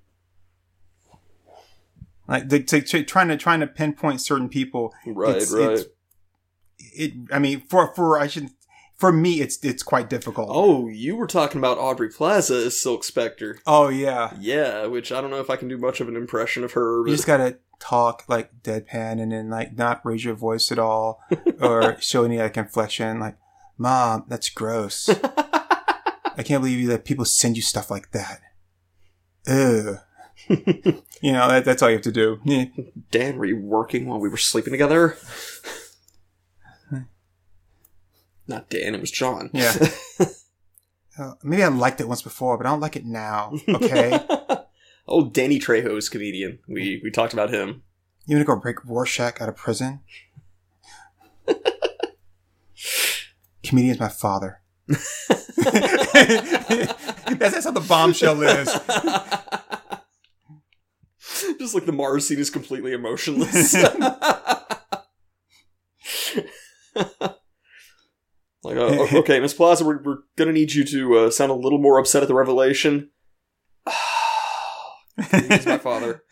Like 2.27 2.49
the, 2.49 2.61
to, 2.61 2.81
to, 2.81 3.03
trying 3.03 3.29
to 3.29 3.37
trying 3.37 3.59
to 3.61 3.67
pinpoint 3.67 4.21
certain 4.21 4.49
people. 4.49 4.93
right, 5.07 5.31
It's- 5.37 5.51
right. 5.51 5.71
it's- 5.71 5.85
It, 6.95 7.13
I 7.31 7.39
mean, 7.39 7.61
for 7.69 7.93
for 7.95 8.19
I 8.19 8.27
should 8.27 8.49
for 8.97 9.11
me, 9.11 9.41
it's 9.41 9.57
it's 9.63 9.81
quite 9.83 10.09
difficult. 10.09 10.47
oh, 10.51 10.87
you 10.87 11.15
were 11.15 11.25
talking 11.27 11.57
about 11.59 11.77
Aubrey 11.79 12.09
Plaza 12.09 12.55
as 12.67 12.79
Silk 12.79 13.03
Spectre. 13.03 13.57
oh 13.65 13.89
yeah. 13.89 14.33
Yeah, 14.39 14.85
which 14.85 15.11
I 15.11 15.21
don't 15.21 15.31
know 15.31 15.39
if 15.39 15.49
I 15.49 15.55
can 15.55 15.67
do 15.67 15.77
much 15.77 16.01
of 16.01 16.07
an 16.07 16.15
impression 16.15 16.63
of 16.63 16.73
her. 16.73 16.99
You 16.99 17.05
But 17.05 17.11
just 17.11 17.25
gotta 17.27 17.57
talk 17.79 18.25
like 18.27 18.51
deadpan 18.61 19.19
and 19.21 19.31
then 19.31 19.49
like 19.49 19.75
not 19.77 20.05
raise 20.05 20.23
your 20.23 20.35
voice 20.35 20.71
at 20.71 20.77
all 20.79 21.21
or 21.59 21.97
show 22.01 22.23
any 22.25 22.37
like 22.37 22.57
inflection. 22.57 23.19
Like, 23.19 23.37
mom, 23.77 24.25
that's 24.27 24.49
gross. 24.51 25.09
I 26.39 26.43
can't 26.43 26.61
believe 26.61 26.79
you 26.79 26.87
that 26.87 27.03
people 27.03 27.25
send 27.25 27.57
you 27.57 27.61
stuff 27.61 27.91
like 27.91 28.11
that. 28.11 28.39
Ugh. 29.45 29.97
you 30.47 31.33
know, 31.33 31.49
that, 31.49 31.65
that's 31.65 31.83
all 31.83 31.89
you 31.89 31.97
have 31.97 32.03
to 32.03 32.13
do. 32.13 32.39
Yeah. 32.45 32.63
Dan, 33.11 33.37
were 33.37 33.43
you 33.43 33.57
working 33.57 34.05
while 34.05 34.21
we 34.21 34.29
were 34.29 34.37
sleeping 34.37 34.71
together? 34.71 35.17
Not 38.47 38.69
Dan, 38.69 38.95
it 38.95 39.01
was 39.01 39.11
John. 39.11 39.51
Yeah. 39.53 39.73
Uh, 41.17 41.33
maybe 41.43 41.61
I 41.61 41.67
liked 41.67 41.99
it 41.99 42.07
once 42.07 42.21
before, 42.21 42.57
but 42.57 42.65
I 42.65 42.69
don't 42.69 42.79
like 42.79 42.95
it 42.95 43.03
now. 43.05 43.51
Okay. 43.67 44.25
oh, 45.05 45.29
Danny 45.29 45.59
Trejo's 45.59 46.07
comedian. 46.07 46.59
We 46.65 47.01
we 47.03 47.11
talked 47.11 47.33
about 47.33 47.53
him. 47.53 47.83
you 48.25 48.37
want 48.37 48.47
to 48.47 48.53
go 48.53 48.57
break 48.57 48.85
Rorschach 48.85 49.41
out 49.41 49.49
of 49.49 49.57
prison? 49.57 49.99
Comedian's 53.65 53.99
my 53.99 54.07
father. 54.07 54.61
that's, 55.57 57.37
that's 57.37 57.65
how 57.65 57.71
the 57.71 57.85
bombshell 57.87 58.41
is. 58.41 58.67
Just 61.59 61.75
like 61.75 61.85
the 61.85 61.91
Mars 61.91 62.27
scene 62.27 62.39
is 62.39 62.49
completely 62.49 62.93
emotionless. 62.93 63.73
like, 63.75 63.97
uh, 68.65 69.07
okay, 69.19 69.39
Miss 69.39 69.53
Plaza, 69.53 69.85
we're, 69.85 70.01
we're 70.01 70.17
gonna 70.37 70.53
need 70.53 70.73
you 70.73 70.83
to 70.85 71.17
uh, 71.17 71.29
sound 71.29 71.51
a 71.51 71.55
little 71.55 71.79
more 71.79 71.99
upset 71.99 72.23
at 72.23 72.27
the 72.27 72.33
revelation. 72.33 73.11
He's 75.31 75.65
my 75.65 75.77
father. 75.77 76.23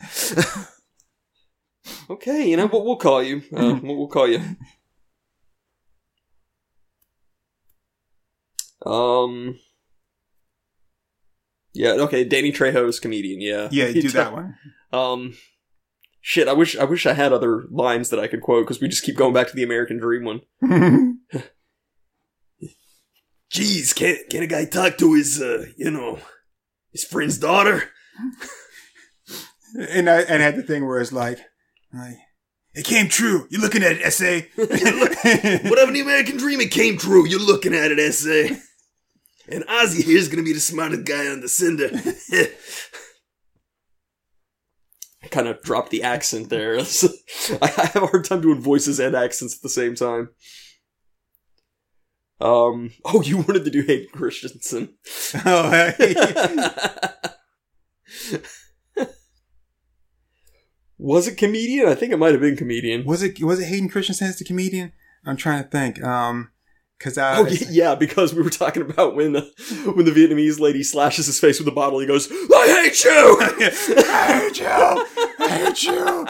okay, 2.10 2.48
you 2.48 2.56
know 2.56 2.66
what? 2.66 2.84
We'll 2.84 2.96
call 2.96 3.22
you. 3.22 3.42
Uh, 3.54 3.78
we'll, 3.82 3.96
we'll 3.96 4.08
call 4.08 4.26
you. 4.26 4.40
Um. 8.88 9.58
Yeah. 11.74 11.90
Okay. 11.92 12.24
Danny 12.24 12.50
Trejo's 12.52 12.98
comedian. 13.00 13.40
Yeah. 13.40 13.68
Yeah, 13.70 13.92
do 13.92 14.08
that 14.10 14.32
one. 14.32 14.56
Um. 14.92 15.34
Shit. 16.20 16.48
I 16.48 16.52
wish. 16.52 16.76
I 16.76 16.84
wish 16.84 17.06
I 17.06 17.12
had 17.12 17.32
other 17.32 17.66
lines 17.70 18.10
that 18.10 18.18
I 18.20 18.26
could 18.26 18.40
quote 18.42 18.66
because 18.66 18.80
we 18.80 18.88
just 18.88 19.04
keep 19.04 19.16
going 19.16 19.32
back 19.34 19.48
to 19.48 19.54
the 19.56 19.62
American 19.62 19.98
Dream 19.98 20.24
one. 20.24 20.40
Jeez, 23.52 23.94
can 23.94 24.16
can 24.30 24.42
a 24.42 24.46
guy 24.46 24.64
talk 24.66 24.98
to 24.98 25.14
his 25.14 25.40
uh, 25.40 25.66
you 25.76 25.90
know, 25.90 26.18
his 26.92 27.04
friend's 27.04 27.38
daughter? 27.38 27.84
and 29.74 30.08
I 30.08 30.20
and 30.22 30.42
I 30.42 30.44
had 30.44 30.56
the 30.56 30.62
thing 30.62 30.86
where 30.86 31.00
it's 31.00 31.12
like, 31.12 31.38
like 31.92 32.16
It 32.74 32.84
came 32.84 33.08
true. 33.08 33.46
You're 33.50 33.62
looking 33.62 33.82
at 33.82 33.92
it, 33.92 34.02
essay. 34.02 34.48
Whatever 34.54 35.92
the 35.92 36.00
American 36.02 36.36
Dream, 36.36 36.60
it 36.60 36.70
came 36.70 36.98
true. 36.98 37.26
You're 37.26 37.40
looking 37.40 37.74
at 37.74 37.90
it, 37.90 37.98
essay. 37.98 38.58
And 39.50 39.64
Ozzy 39.66 40.04
here's 40.04 40.28
gonna 40.28 40.42
be 40.42 40.52
the 40.52 40.60
smartest 40.60 41.04
guy 41.04 41.26
on 41.28 41.40
the 41.40 41.48
cinder. 41.48 41.90
I 45.22 45.26
kind 45.28 45.48
of 45.48 45.62
dropped 45.62 45.90
the 45.90 46.02
accent 46.02 46.48
there. 46.48 46.78
I 47.62 47.66
have 47.66 48.02
a 48.02 48.06
hard 48.06 48.24
time 48.24 48.40
doing 48.40 48.60
voices 48.60 49.00
and 49.00 49.16
accents 49.16 49.56
at 49.56 49.62
the 49.62 49.68
same 49.68 49.94
time. 49.94 50.30
Um. 52.40 52.92
Oh, 53.04 53.20
you 53.22 53.38
wanted 53.38 53.64
to 53.64 53.70
do 53.70 53.82
Hayden 53.82 54.08
Christensen. 54.12 54.94
oh, 55.44 55.70
hey. 55.98 56.14
Was 60.98 61.28
it 61.28 61.36
comedian? 61.36 61.88
I 61.88 61.94
think 61.94 62.12
it 62.12 62.18
might 62.18 62.32
have 62.32 62.40
been 62.40 62.56
comedian. 62.56 63.04
Was 63.04 63.22
it 63.22 63.42
was 63.42 63.60
it 63.60 63.66
Hayden 63.66 63.88
Christensen 63.88 64.28
as 64.28 64.38
the 64.38 64.44
comedian? 64.44 64.92
I'm 65.24 65.36
trying 65.36 65.64
to 65.64 65.68
think. 65.68 66.02
Um, 66.02 66.50
because 66.98 67.16
I 67.18 67.38
Oh 67.38 67.44
y- 67.44 67.56
yeah, 67.70 67.94
because 67.94 68.34
we 68.34 68.42
were 68.42 68.50
talking 68.50 68.82
about 68.82 69.14
when 69.14 69.32
the 69.32 69.42
when 69.94 70.04
the 70.04 70.10
Vietnamese 70.12 70.58
lady 70.60 70.82
slashes 70.82 71.26
his 71.26 71.38
face 71.40 71.58
with 71.58 71.68
a 71.68 71.72
bottle. 71.72 71.98
He 72.00 72.06
goes, 72.06 72.28
"I 72.30 72.82
hate 72.82 73.04
you." 73.04 73.38
I 73.40 74.40
hate 74.40 74.58
you. 74.60 74.66
I 75.40 75.48
hate 75.64 75.82
you. 75.84 76.26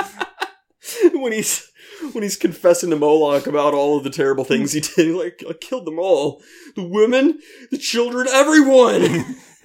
when 1.23 1.33
he's 1.33 1.71
when 2.13 2.23
he's 2.23 2.37
confessing 2.37 2.91
to 2.91 2.97
Moloch 2.97 3.47
about 3.47 3.75
all 3.75 3.97
of 3.99 4.05
the 4.05 4.11
terrible 4.11 4.45
things 4.45 4.73
he 4.73 4.81
did, 4.81 5.15
like 5.15 5.43
I 5.49 5.53
killed 5.55 5.87
them 5.87 5.99
all. 5.99 6.43
The 6.77 6.85
women, 6.85 7.41
the 7.71 7.79
children, 7.79 8.29
everyone. 8.29 9.37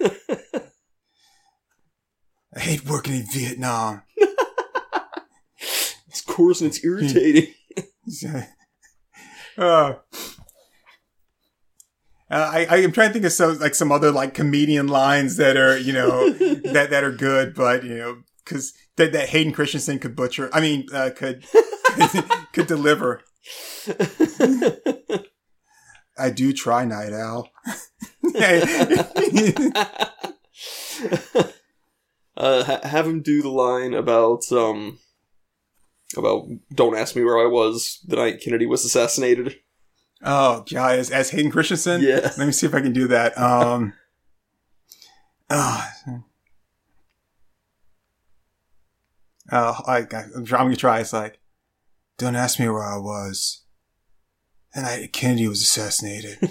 I 2.56 2.60
hate 2.60 2.84
working 2.86 3.14
in 3.14 3.26
Vietnam. 3.32 4.02
it's 6.08 6.20
coarse 6.26 6.60
and 6.60 6.68
it's 6.68 6.84
irritating. 6.84 7.52
uh, 9.58 9.94
I, 12.30 12.66
I 12.68 12.76
am 12.78 12.92
trying 12.92 13.08
to 13.08 13.12
think 13.12 13.24
of 13.26 13.32
some 13.32 13.58
like 13.58 13.74
some 13.74 13.92
other 13.92 14.10
like 14.10 14.34
comedian 14.34 14.88
lines 14.88 15.36
that 15.36 15.56
are 15.56 15.76
you 15.78 15.92
know 15.92 16.30
that 16.32 16.88
that 16.90 17.04
are 17.04 17.12
good, 17.12 17.54
but 17.54 17.84
you 17.84 17.96
know 17.96 18.22
because 18.44 18.72
that, 18.96 19.12
that 19.12 19.28
Hayden 19.30 19.52
Christensen 19.52 19.98
could 19.98 20.16
butcher. 20.16 20.50
I 20.52 20.60
mean, 20.60 20.86
uh, 20.92 21.10
could 21.14 21.44
could 22.52 22.66
deliver. 22.66 23.22
I 26.16 26.30
do 26.30 26.52
try, 26.52 26.84
Nite 26.84 27.12
Owl. 27.12 27.50
uh, 32.36 32.64
ha- 32.64 32.80
have 32.84 33.06
him 33.06 33.20
do 33.20 33.42
the 33.42 33.50
line 33.50 33.94
about 33.94 34.50
um 34.52 34.98
about 36.16 36.46
don't 36.72 36.96
ask 36.96 37.16
me 37.16 37.24
where 37.24 37.38
I 37.38 37.46
was 37.50 38.00
the 38.06 38.16
night 38.16 38.40
Kennedy 38.40 38.66
was 38.66 38.84
assassinated. 38.84 39.56
Oh, 40.24 40.64
God, 40.70 40.98
as, 40.98 41.10
as 41.10 41.30
Hayden 41.30 41.50
Christensen. 41.50 42.02
Yeah. 42.02 42.32
Let 42.36 42.46
me 42.46 42.52
see 42.52 42.66
if 42.66 42.74
I 42.74 42.80
can 42.80 42.92
do 42.92 43.08
that. 43.08 43.36
Um. 43.38 43.94
Uh, 45.50 45.86
uh, 49.52 49.74
I, 49.86 49.98
I'm, 49.98 50.32
I'm 50.34 50.44
gonna 50.44 50.76
try. 50.76 51.00
It's 51.00 51.12
like, 51.12 51.38
don't 52.18 52.36
ask 52.36 52.58
me 52.58 52.68
where 52.68 52.82
I 52.82 52.96
was. 52.96 53.62
The 54.74 54.82
night 54.82 55.12
Kennedy 55.12 55.46
was 55.46 55.62
assassinated. 55.62 56.38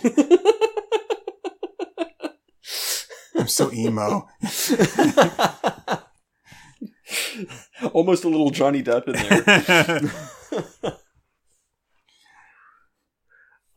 I'm 3.36 3.48
so 3.48 3.72
emo. 3.74 4.30
Almost 7.92 8.24
a 8.24 8.30
little 8.30 8.52
Johnny 8.52 8.84
Depp 8.84 9.08
in 9.08 9.14
there. 9.14 10.02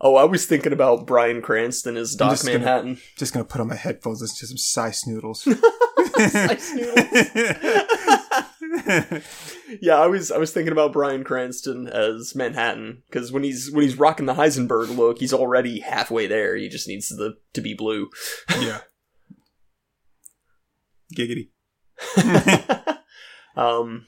oh, 0.00 0.16
I 0.16 0.24
was 0.24 0.46
thinking 0.46 0.72
about 0.72 1.06
Bryan 1.06 1.42
Cranston 1.42 1.96
as 1.96 2.14
Doc 2.14 2.32
just 2.32 2.46
gonna- 2.46 2.58
Manhattan. 2.58 2.98
Just 3.16 3.32
gonna 3.32 3.44
put 3.44 3.60
on 3.60 3.68
my 3.68 3.76
headphones, 3.76 4.20
listen 4.20 4.36
to 4.38 4.46
some 4.46 4.58
Sice 4.58 5.06
Noodles. 5.06 5.42
Sice 5.42 6.72
Yeah, 9.80 9.96
I 9.96 10.06
was 10.06 10.30
I 10.30 10.38
was 10.38 10.52
thinking 10.52 10.72
about 10.72 10.92
Bryan 10.92 11.24
Cranston 11.24 11.88
as 11.88 12.34
Manhattan 12.34 13.02
because 13.08 13.32
when 13.32 13.42
he's 13.42 13.70
when 13.72 13.82
he's 13.82 13.98
rocking 13.98 14.26
the 14.26 14.34
Heisenberg 14.34 14.96
look, 14.96 15.18
he's 15.18 15.32
already 15.32 15.80
halfway 15.80 16.26
there. 16.26 16.56
He 16.56 16.68
just 16.68 16.88
needs 16.88 17.08
the 17.08 17.34
to 17.54 17.60
be 17.60 17.74
blue. 17.74 18.08
yeah. 18.60 18.80
Giggity. 21.16 21.48
um, 23.56 24.06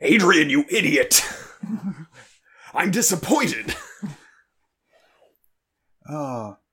Adrian, 0.00 0.50
you 0.50 0.64
idiot! 0.70 1.22
I'm 2.74 2.90
disappointed. 2.90 3.74
Oh. 6.08 6.56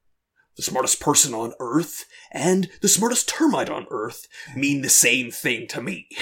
The 0.58 0.64
smartest 0.64 1.00
person 1.00 1.34
on 1.34 1.54
Earth 1.62 2.06
and 2.32 2.70
the 2.82 2.90
smartest 2.90 3.30
termite 3.30 3.70
on 3.70 3.88
Earth 3.90 4.28
mean 4.54 4.82
the 4.82 4.90
same 4.90 5.32
thing 5.32 5.66
to 5.70 5.82
me. 5.82 6.08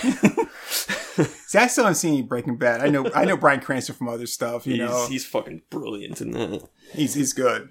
See, 1.47 1.57
I 1.57 1.65
still 1.65 1.83
haven't 1.85 1.95
seen 1.95 2.13
any 2.13 2.21
Breaking 2.21 2.55
Bad. 2.55 2.81
I 2.81 2.89
know, 2.89 3.09
I 3.13 3.25
know 3.25 3.35
Bryan 3.35 3.59
Cranston 3.59 3.95
from 3.95 4.07
other 4.07 4.27
stuff. 4.27 4.67
You 4.67 4.73
he's, 4.73 4.81
know, 4.81 5.07
he's 5.09 5.25
fucking 5.25 5.63
brilliant 5.71 6.21
in 6.21 6.31
that. 6.31 6.69
he's 6.93 7.15
he's 7.15 7.33
good. 7.33 7.69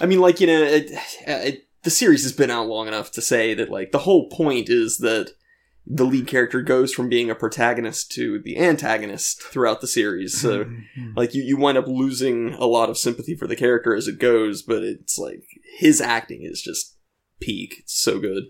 I 0.00 0.06
mean, 0.06 0.20
like 0.20 0.40
you 0.40 0.46
know, 0.46 0.62
it, 0.62 0.90
it, 1.26 1.68
the 1.82 1.90
series 1.90 2.22
has 2.22 2.32
been 2.32 2.50
out 2.50 2.66
long 2.66 2.88
enough 2.88 3.12
to 3.12 3.20
say 3.20 3.52
that 3.54 3.70
like 3.70 3.92
the 3.92 3.98
whole 3.98 4.28
point 4.30 4.70
is 4.70 4.98
that 4.98 5.32
the 5.90 6.04
lead 6.04 6.26
character 6.26 6.60
goes 6.60 6.92
from 6.92 7.08
being 7.08 7.30
a 7.30 7.34
protagonist 7.34 8.12
to 8.12 8.38
the 8.40 8.58
antagonist 8.58 9.42
throughout 9.42 9.80
the 9.80 9.86
series. 9.86 10.38
So 10.38 10.70
like 11.16 11.34
you, 11.34 11.42
you 11.42 11.56
wind 11.56 11.78
up 11.78 11.86
losing 11.86 12.52
a 12.54 12.66
lot 12.66 12.90
of 12.90 12.98
sympathy 12.98 13.34
for 13.34 13.46
the 13.46 13.56
character 13.56 13.94
as 13.94 14.06
it 14.06 14.18
goes, 14.18 14.60
but 14.60 14.82
it's 14.82 15.18
like 15.18 15.44
his 15.78 16.02
acting 16.02 16.42
is 16.42 16.60
just 16.60 16.96
peak. 17.40 17.76
It's 17.78 17.98
so 17.98 18.20
good. 18.20 18.44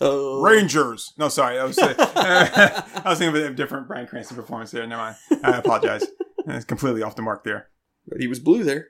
Uh, 0.00 0.40
Rangers. 0.40 1.12
No, 1.18 1.28
sorry, 1.28 1.58
I 1.58 1.64
was 1.64 1.78
I 1.82 3.02
was 3.04 3.18
thinking 3.18 3.42
of 3.42 3.50
a 3.50 3.54
different 3.54 3.88
Bryan 3.88 4.06
Cranston 4.06 4.36
performance 4.36 4.70
there. 4.70 4.86
Never 4.86 5.02
mind. 5.02 5.16
I 5.44 5.58
apologize. 5.58 6.06
It's 6.50 6.64
completely 6.64 7.02
off 7.02 7.14
the 7.14 7.20
mark 7.20 7.44
there. 7.44 7.68
But 8.06 8.22
he 8.22 8.26
was 8.26 8.38
blue 8.38 8.64
there. 8.64 8.88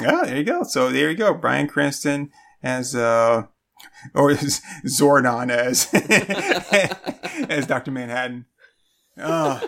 Yeah, 0.00 0.22
there 0.24 0.38
you 0.38 0.44
go. 0.44 0.62
So 0.62 0.90
there 0.90 1.10
you 1.10 1.16
go. 1.18 1.34
Bryan 1.34 1.66
Cranston 1.68 2.30
as 2.62 2.94
uh 2.94 3.42
or 4.14 4.30
as 4.32 4.60
Zordon 4.86 5.50
as 5.50 5.88
as 7.48 7.66
Dr. 7.66 7.90
Manhattan. 7.90 8.46
Uh, 9.16 9.60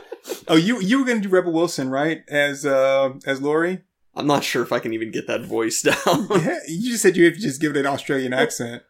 oh, 0.49 0.57
you 0.57 0.81
you 0.81 1.01
were 1.01 1.07
gonna 1.07 1.21
do 1.21 1.29
Rebel 1.29 1.53
Wilson, 1.53 1.91
right? 1.91 2.23
As 2.29 2.65
uh 2.65 3.15
as 3.27 3.41
Laurie? 3.41 3.83
I'm 4.15 4.27
not 4.27 4.45
sure 4.45 4.63
if 4.63 4.73
I 4.73 4.81
can 4.81 4.93
even 4.93 5.11
get 5.11 5.27
that 5.29 5.43
voice 5.43 5.83
down. 5.83 6.27
Yeah, 6.31 6.59
you 6.67 6.91
just 6.91 7.03
said 7.03 7.17
you 7.17 7.25
have 7.27 7.35
to 7.35 7.41
just 7.41 7.61
give 7.61 7.77
it 7.77 7.79
an 7.79 7.87
Australian 7.87 8.33
accent. 8.33 8.83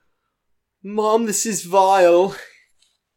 Mom, 0.83 1.27
this 1.27 1.45
is 1.45 1.65
vile. 1.65 2.35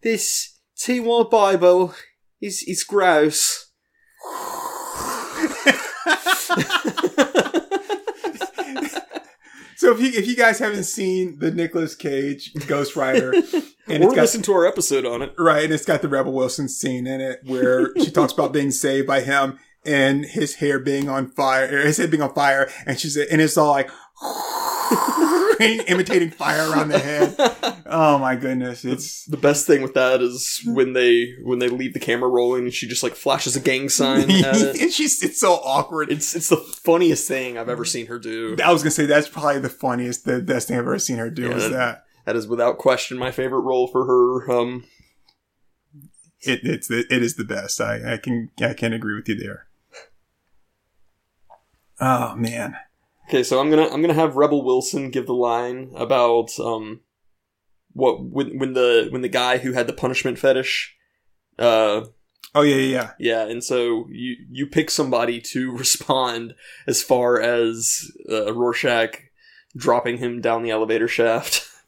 This 0.02 0.60
T1 0.78 1.30
Bible 1.30 1.94
is 2.42 2.64
is 2.64 2.84
gross. 2.84 3.63
So 9.84 9.92
if 9.92 10.00
you 10.00 10.18
if 10.18 10.26
you 10.28 10.38
guys 10.38 10.60
haven't 10.60 10.86
seen 10.86 11.40
the 11.40 11.52
Nicolas 11.52 11.94
Cage 11.94 12.54
Ghost 12.68 12.96
Rider, 12.96 13.34
and 13.90 14.02
or 14.02 14.08
it's 14.08 14.16
got 14.16 14.22
listen 14.22 14.42
to 14.44 14.54
our 14.54 14.66
episode 14.66 15.06
on 15.06 15.22
it. 15.22 15.34
right, 15.38 15.66
and 15.66 15.74
it's 15.74 15.84
got 15.84 16.02
the 16.02 16.08
Rebel 16.08 16.32
Wilson 16.32 16.70
scene 16.70 17.06
in 17.06 17.20
it 17.20 17.42
where 17.44 17.94
she 17.98 18.10
talks 18.10 18.32
about 18.32 18.54
being 18.54 18.72
saved 18.72 19.08
by 19.08 19.20
him 19.20 19.60
and 19.86 20.24
his 20.24 20.56
hair 20.56 20.80
being 20.80 21.10
on 21.10 21.28
fire, 21.28 21.66
or 21.66 21.82
his 21.82 21.98
head 21.98 22.12
being 22.12 22.24
on 22.24 22.34
fire, 22.34 22.72
and 22.86 22.98
she's 22.98 23.18
and 23.18 23.42
it's 23.42 23.58
all 23.58 23.72
like 23.72 23.90
imitating 25.88 26.30
fire 26.32 26.70
around 26.70 26.90
the 26.90 27.00
head. 27.00 27.36
Oh 27.86 28.18
my 28.18 28.36
goodness, 28.36 28.84
it's 28.86 29.26
The 29.26 29.38
best 29.38 29.68
thing 29.68 29.82
with 29.82 29.94
that 29.94 30.22
is 30.22 30.62
when 30.66 30.94
they 30.94 31.34
when 31.44 31.60
they 31.60 31.70
leave 31.70 31.94
the 31.94 32.00
camera 32.00 32.30
rolling 32.30 32.64
and 32.66 32.74
she 32.74 32.88
just 32.88 33.04
like 33.04 33.14
flashes 33.16 33.56
a 33.56 33.60
gang 33.60 33.90
sign 33.90 34.26
it. 34.30 34.82
and 34.82 34.92
she's 34.92 35.22
it's 35.24 35.40
so 35.40 35.54
awkward. 35.54 36.12
It's 36.12 36.36
it's 36.36 36.50
the 36.50 36.58
funniest 36.58 37.28
thing 37.28 37.58
I've 37.58 37.70
ever 37.70 37.86
seen 37.86 38.08
her 38.08 38.20
do. 38.20 38.56
I 38.64 38.72
was 38.72 38.82
gonna 38.84 38.92
say 38.92 39.06
that's 39.06 39.28
probably 39.30 39.60
the 39.60 39.70
funniest, 39.70 40.26
the 40.26 40.42
best 40.42 40.68
thing 40.68 40.78
I've 40.78 40.84
ever 40.86 41.00
seen 41.00 41.18
her 41.18 41.30
do 41.30 41.44
Yeah, 41.50 41.56
is 41.56 41.64
that- 41.64 41.72
that. 41.72 42.04
That 42.26 42.36
is 42.38 42.48
without 42.48 42.78
question 42.78 43.18
my 43.18 43.32
favorite 43.32 43.60
role 43.62 43.88
for 43.88 44.06
her. 44.06 44.50
Um, 44.60 44.86
It, 46.40 46.62
it's 46.64 46.88
the, 46.88 47.06
it 47.10 47.22
is 47.22 47.36
the 47.36 47.44
best. 47.44 47.82
I, 47.82 48.14
I 48.14 48.18
can 48.18 48.50
I 48.62 48.74
can 48.74 48.94
agree 48.94 49.16
with 49.16 49.28
you 49.28 49.36
there. 49.36 49.68
Oh 52.00 52.36
man, 52.36 52.76
okay, 53.34 53.44
so 53.44 53.60
I'm 53.60 53.70
gonna 53.70 53.88
I'm 53.90 54.02
gonna 54.02 54.14
have 54.14 54.36
Rebel 54.36 54.64
Wilson 54.64 55.10
give 55.10 55.26
the 55.26 55.34
line 55.34 55.92
about 55.96 56.52
um 56.60 57.02
what 57.94 58.24
when 58.24 58.60
when 58.60 58.74
the 58.74 59.08
when 59.10 59.22
the 59.22 59.30
guy 59.30 59.58
who 59.58 59.74
had 59.74 59.88
the 59.88 59.94
punishment 59.94 60.38
fetish 60.40 60.96
uh 61.60 62.02
oh 62.56 62.62
yeah 62.62 62.76
yeah 62.76 62.92
yeah. 62.92 63.12
Yeah, 63.20 63.50
and 63.50 63.64
so 63.64 64.08
you 64.10 64.36
you 64.52 64.68
pick 64.68 64.90
somebody 64.92 65.42
to 65.42 65.72
respond 65.78 66.54
as 66.88 67.02
far 67.02 67.42
as 67.42 68.12
uh, 68.30 68.54
Rorschach 68.54 69.20
dropping 69.76 70.18
him 70.18 70.40
down 70.42 70.62
the 70.64 70.72
elevator 70.72 71.08
shaft. 71.08 71.68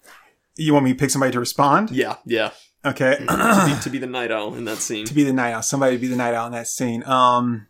You 0.58 0.72
want 0.72 0.86
me 0.86 0.94
to 0.94 0.98
pick 0.98 1.10
somebody 1.10 1.34
to 1.34 1.40
respond? 1.42 1.92
yeah, 1.92 2.16
yeah, 2.26 2.52
Okay. 2.86 3.18
to, 3.18 3.66
be, 3.76 3.82
to 3.82 3.90
be 3.90 3.98
the 3.98 4.08
night 4.08 4.32
owl 4.32 4.56
in 4.56 4.64
that 4.64 4.78
scene. 4.78 5.06
to 5.06 5.14
be 5.14 5.24
the 5.26 5.34
night 5.34 5.52
owl. 5.52 5.62
Somebody 5.62 5.98
to 5.98 6.02
be 6.02 6.08
the 6.08 6.16
night 6.16 6.34
owl 6.34 6.46
in 6.46 6.54
that 6.54 6.68
scene. 6.70 7.04
Um. 7.06 7.68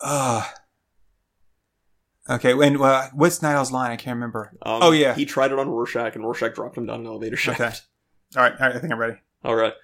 Uh. 0.00 0.42
Okay. 2.28 2.54
When 2.54 2.80
uh, 2.80 3.08
what's 3.12 3.42
Nite 3.42 3.56
Owl's 3.56 3.72
line? 3.72 3.90
I 3.90 3.96
can't 3.96 4.16
remember. 4.16 4.52
Um, 4.62 4.80
oh, 4.82 4.90
yeah. 4.92 5.14
he 5.14 5.24
tried 5.24 5.52
it 5.52 5.58
on 5.58 5.68
Rorschach, 5.68 6.14
and 6.14 6.24
Rorschach 6.24 6.54
dropped 6.54 6.76
him 6.76 6.86
down 6.86 7.00
an 7.00 7.06
elevator 7.06 7.36
shaft. 7.36 7.60
Okay. 7.60 7.74
All 8.36 8.42
right. 8.42 8.52
All 8.60 8.66
right. 8.66 8.76
I 8.76 8.78
think 8.78 8.92
I'm 8.92 8.98
ready. 8.98 9.18
All 9.44 9.54
right. 9.54 9.74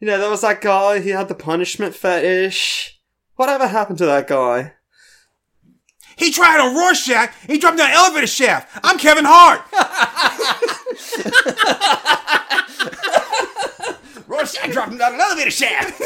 You 0.00 0.06
know, 0.06 0.18
there 0.18 0.30
was 0.30 0.42
that 0.42 0.60
guy. 0.60 1.00
He 1.00 1.10
had 1.10 1.28
the 1.28 1.34
punishment 1.34 1.94
fetish. 1.94 3.00
Whatever 3.34 3.66
happened 3.66 3.98
to 3.98 4.06
that 4.06 4.28
guy? 4.28 4.74
He 6.16 6.32
tried 6.32 6.58
on 6.60 6.74
Rorschach. 6.74 7.32
He 7.46 7.58
dropped 7.58 7.78
down 7.78 7.90
an 7.90 7.96
elevator 7.96 8.26
shaft. 8.26 8.68
I'm 8.82 8.98
Kevin 8.98 9.24
Hart. 9.26 9.62
Rorschach 14.28 14.72
dropped 14.72 14.92
him 14.92 14.98
down 14.98 15.14
an 15.14 15.20
elevator 15.20 15.50
shaft. 15.50 16.02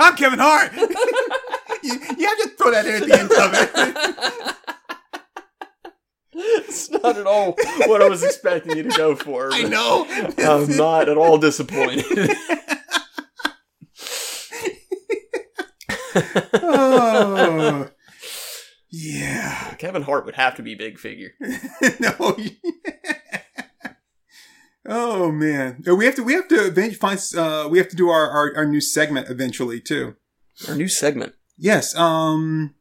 I'm 0.00 0.16
Kevin 0.16 0.40
Hart. 0.40 0.72
you, 1.82 1.92
you 2.18 2.26
have 2.26 2.38
to 2.38 2.48
throw 2.58 2.72
that 2.72 2.86
in 2.86 3.02
at 3.02 3.08
the 3.08 3.18
end 3.18 3.32
of 3.32 3.50
it. 3.54 4.56
It's 6.38 6.90
not 6.90 7.16
at 7.16 7.26
all 7.26 7.56
what 7.86 8.02
I 8.02 8.08
was 8.08 8.22
expecting 8.22 8.76
you 8.76 8.82
to 8.84 8.90
go 8.90 9.16
for. 9.16 9.52
I 9.52 9.62
know. 9.62 10.06
I'm 10.38 10.76
not 10.76 11.08
at 11.08 11.16
all 11.16 11.38
disappointed. 11.38 12.04
oh. 16.54 17.88
Yeah. 18.90 19.74
Kevin 19.74 20.02
Hart 20.02 20.24
would 20.26 20.34
have 20.34 20.56
to 20.56 20.62
be 20.62 20.74
big 20.74 20.98
figure. 20.98 21.32
no. 22.00 22.36
oh 24.86 25.32
man. 25.32 25.82
We 25.86 26.04
have 26.04 26.16
to. 26.16 26.22
We 26.22 26.34
have 26.34 26.48
to 26.48 26.92
find. 26.92 27.20
Uh, 27.36 27.68
we 27.70 27.78
have 27.78 27.88
to 27.88 27.96
do 27.96 28.08
our, 28.08 28.28
our 28.28 28.56
our 28.56 28.66
new 28.66 28.80
segment 28.80 29.28
eventually 29.30 29.80
too. 29.80 30.16
Our 30.68 30.74
new 30.74 30.88
segment. 30.88 31.34
Yes. 31.58 31.94
Um. 31.96 32.74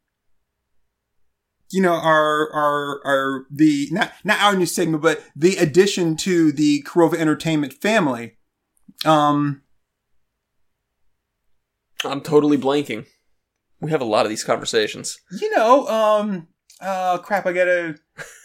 You 1.76 1.82
know 1.82 1.96
our 1.96 2.50
our 2.54 3.02
our 3.04 3.46
the 3.52 3.90
not 3.92 4.14
not 4.24 4.40
our 4.40 4.56
new 4.56 4.66
segment, 4.66 5.04
but 5.04 5.22
the 5.36 5.58
addition 5.58 6.16
to 6.18 6.54
the 6.54 6.82
Corova 6.84 7.16
Entertainment 7.16 7.74
family. 7.74 8.38
Um. 9.04 9.62
I'm 12.06 12.22
totally 12.22 12.58
blanking. 12.58 13.08
We 13.82 13.92
have 13.92 14.00
a 14.00 14.06
lot 14.06 14.26
of 14.26 14.30
these 14.30 14.46
conversations. 14.46 15.20
You 15.42 15.54
know. 15.54 15.86
Um. 15.90 16.48
Uh. 16.80 17.18
Crap. 17.18 17.46
I 17.46 17.52
gotta. 17.52 17.96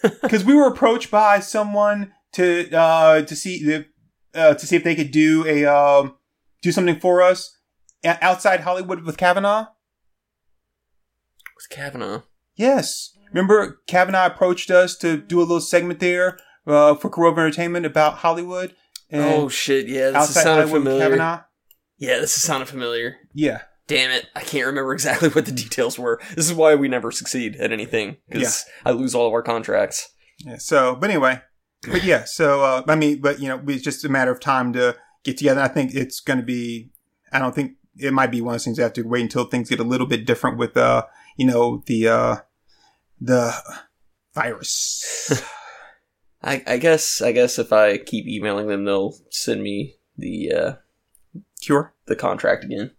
Because 0.21 0.43
we 0.43 0.53
were 0.53 0.67
approached 0.67 1.09
by 1.09 1.39
someone 1.39 2.11
to 2.33 2.69
uh 2.75 3.21
to 3.21 3.33
see 3.33 3.63
the 3.63 3.85
uh 4.33 4.55
to 4.55 4.67
see 4.67 4.75
if 4.75 4.83
they 4.83 4.95
could 4.95 5.11
do 5.11 5.47
a 5.47 5.63
um 5.63 6.17
do 6.61 6.73
something 6.73 6.99
for 6.99 7.21
us 7.21 7.57
outside 8.03 8.59
Hollywood 8.59 9.03
with 9.03 9.15
Kavanaugh. 9.15 9.67
With 11.55 11.69
Kavanaugh. 11.69 12.23
Yes. 12.55 13.15
Remember, 13.31 13.81
Kavanaugh 13.87 14.25
approached 14.25 14.71
us 14.71 14.95
to 14.97 15.17
do 15.17 15.39
a 15.39 15.41
little 15.41 15.61
segment 15.61 15.99
there 15.99 16.37
uh, 16.67 16.95
for 16.95 17.09
Corova 17.09 17.39
Entertainment 17.39 17.85
about 17.85 18.15
Hollywood. 18.15 18.75
Oh 19.13 19.49
shit! 19.49 19.87
Yeah, 19.87 20.11
this 20.11 20.29
is 20.29 20.35
sounding 20.35 20.67
Hollywood 20.67 20.83
familiar. 20.83 21.03
Kavanaugh. 21.05 21.43
Yeah, 21.97 22.19
this 22.19 22.35
is 22.35 22.43
sounding 22.43 22.67
familiar. 22.67 23.17
Yeah. 23.33 23.61
Damn 23.87 24.11
it! 24.11 24.27
I 24.35 24.41
can't 24.41 24.67
remember 24.67 24.93
exactly 24.93 25.29
what 25.29 25.45
the 25.45 25.51
details 25.51 25.99
were. 25.99 26.21
This 26.35 26.49
is 26.49 26.53
why 26.53 26.75
we 26.75 26.87
never 26.87 27.11
succeed 27.11 27.57
at 27.57 27.73
anything 27.73 28.17
because 28.29 28.65
I 28.85 28.91
lose 28.91 29.13
all 29.13 29.27
of 29.27 29.33
our 29.33 29.41
contracts. 29.41 30.13
Yeah. 30.45 30.57
So, 30.57 30.95
but 30.95 31.09
anyway, 31.09 31.41
but 31.89 32.03
yeah. 32.03 32.23
So, 32.23 32.61
uh, 32.61 32.83
I 32.87 32.95
mean, 32.95 33.19
but 33.19 33.39
you 33.39 33.49
know, 33.49 33.61
it's 33.67 33.83
just 33.83 34.05
a 34.05 34.09
matter 34.09 34.31
of 34.31 34.39
time 34.39 34.71
to 34.73 34.95
get 35.23 35.37
together. 35.37 35.61
I 35.61 35.67
think 35.67 35.93
it's 35.93 36.21
going 36.21 36.39
to 36.39 36.45
be. 36.45 36.91
I 37.33 37.39
don't 37.39 37.53
think 37.53 37.73
it 37.97 38.13
might 38.13 38.31
be 38.31 38.39
one 38.39 38.53
of 38.53 38.59
those 38.59 38.65
things 38.65 38.79
I 38.79 38.83
have 38.83 38.93
to 38.93 39.03
wait 39.03 39.23
until 39.23 39.45
things 39.45 39.69
get 39.69 39.79
a 39.79 39.83
little 39.83 40.07
bit 40.07 40.25
different 40.25 40.57
with, 40.57 40.77
uh, 40.77 41.05
you 41.37 41.45
know, 41.45 41.83
the 41.85 42.07
uh, 42.07 42.35
the 43.21 43.53
virus. 44.33 45.31
I, 46.43 46.63
I 46.65 46.77
guess 46.77 47.21
I 47.21 47.31
guess 47.31 47.59
if 47.59 47.71
I 47.71 47.97
keep 47.97 48.27
emailing 48.27 48.67
them, 48.67 48.83
they'll 48.83 49.15
send 49.29 49.61
me 49.61 49.95
the 50.17 50.51
uh, 50.51 50.73
Cure. 51.61 51.93
the 52.07 52.15
contract 52.15 52.63
again. 52.63 52.91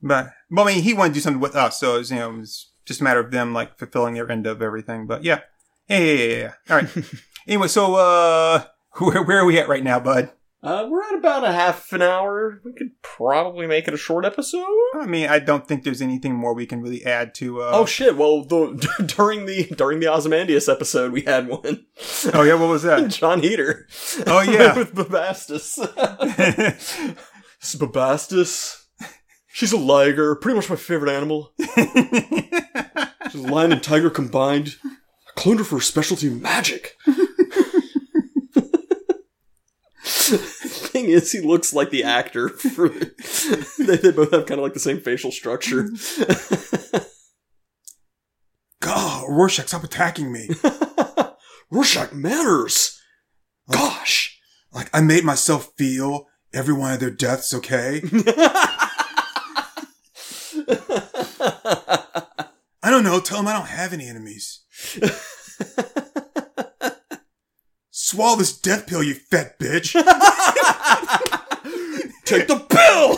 But 0.00 0.30
well, 0.50 0.66
I 0.68 0.74
mean, 0.74 0.82
he 0.84 0.94
wanted 0.94 1.10
to 1.10 1.14
do 1.14 1.20
something 1.20 1.40
with 1.40 1.56
us, 1.56 1.80
so 1.80 1.96
it 1.96 1.98
was, 1.98 2.10
you 2.10 2.18
know, 2.18 2.30
it 2.30 2.38
was 2.38 2.70
just 2.84 3.00
a 3.00 3.04
matter 3.04 3.20
of 3.20 3.32
them 3.32 3.52
like 3.52 3.78
fulfilling 3.78 4.14
their 4.14 4.30
end 4.30 4.46
of 4.46 4.62
everything. 4.62 5.06
But 5.06 5.24
yeah, 5.24 5.40
yeah, 5.88 5.98
yeah, 5.98 6.14
yeah. 6.14 6.36
yeah. 6.36 6.52
All 6.70 6.76
right. 6.76 7.04
anyway, 7.48 7.68
so 7.68 7.96
uh, 7.96 8.64
where 8.98 9.22
where 9.22 9.38
are 9.38 9.44
we 9.44 9.58
at 9.58 9.68
right 9.68 9.84
now, 9.84 9.98
bud? 9.98 10.30
Uh, 10.62 10.86
we're 10.88 11.02
at 11.02 11.18
about 11.18 11.42
a 11.42 11.50
half 11.50 11.92
an 11.92 12.02
hour. 12.02 12.60
We 12.64 12.72
could 12.72 12.90
probably 13.02 13.66
make 13.66 13.88
it 13.88 13.94
a 13.94 13.96
short 13.96 14.24
episode. 14.24 14.64
I 14.94 15.06
mean, 15.06 15.28
I 15.28 15.40
don't 15.40 15.66
think 15.66 15.82
there's 15.82 16.00
anything 16.00 16.36
more 16.36 16.54
we 16.54 16.66
can 16.66 16.80
really 16.80 17.04
add 17.04 17.34
to. 17.36 17.62
Uh, 17.62 17.70
Oh 17.74 17.84
shit! 17.84 18.16
Well, 18.16 18.44
the, 18.44 19.04
during 19.16 19.46
the 19.46 19.64
during 19.76 19.98
the 19.98 20.06
Ozymandias 20.06 20.68
episode, 20.68 21.10
we 21.10 21.22
had 21.22 21.48
one. 21.48 21.84
oh 22.32 22.42
yeah, 22.42 22.54
what 22.54 22.68
was 22.68 22.84
that? 22.84 23.10
Jon 23.10 23.42
Heder. 23.42 23.88
Oh, 24.28 24.40
yeah. 24.42 24.78
with 24.78 24.90
is 24.90 24.94
Bubastis. 27.74 28.84
She's 29.48 29.72
a 29.72 29.76
liger. 29.76 30.36
Pretty 30.36 30.54
much 30.54 30.70
my 30.70 30.76
favorite 30.76 31.10
animal. 31.12 31.54
She's 31.58 33.44
a 33.44 33.48
lion 33.48 33.72
and 33.72 33.82
tiger 33.82 34.10
combined. 34.10 34.76
I 34.84 35.40
cloned 35.40 35.58
her 35.58 35.64
for 35.64 35.76
her 35.76 35.80
specialty 35.82 36.30
magic. 36.30 36.96
Thing 40.04 41.04
is, 41.06 41.30
he 41.30 41.40
looks 41.40 41.72
like 41.72 41.90
the 41.90 42.02
actor. 42.02 42.48
For, 42.48 42.88
they, 43.78 43.96
they 43.96 44.10
both 44.10 44.32
have 44.32 44.46
kind 44.46 44.58
of 44.58 44.64
like 44.64 44.74
the 44.74 44.80
same 44.80 45.00
facial 45.00 45.30
structure. 45.30 45.88
God, 48.80 49.26
Rorschach, 49.28 49.68
stop 49.68 49.84
attacking 49.84 50.32
me. 50.32 50.48
Rorschach 51.70 52.12
matters. 52.12 53.00
Gosh. 53.70 54.40
Like 54.72 54.90
I 54.92 55.00
made 55.00 55.22
myself 55.24 55.72
feel 55.76 56.26
every 56.52 56.74
one 56.74 56.92
of 56.92 56.98
their 56.98 57.10
deaths. 57.10 57.54
Okay. 57.54 58.02
I 62.82 62.90
don't 62.90 63.04
know. 63.04 63.20
Tell 63.20 63.38
them 63.38 63.46
I 63.46 63.52
don't 63.52 63.68
have 63.68 63.92
any 63.92 64.08
enemies. 64.08 64.62
Swallow 68.12 68.36
this 68.36 68.56
death 68.58 68.86
pill, 68.88 69.02
you 69.02 69.14
fat 69.14 69.58
bitch. 69.58 69.94
Take 72.26 72.46
the 72.46 72.58
pill. 72.68 73.16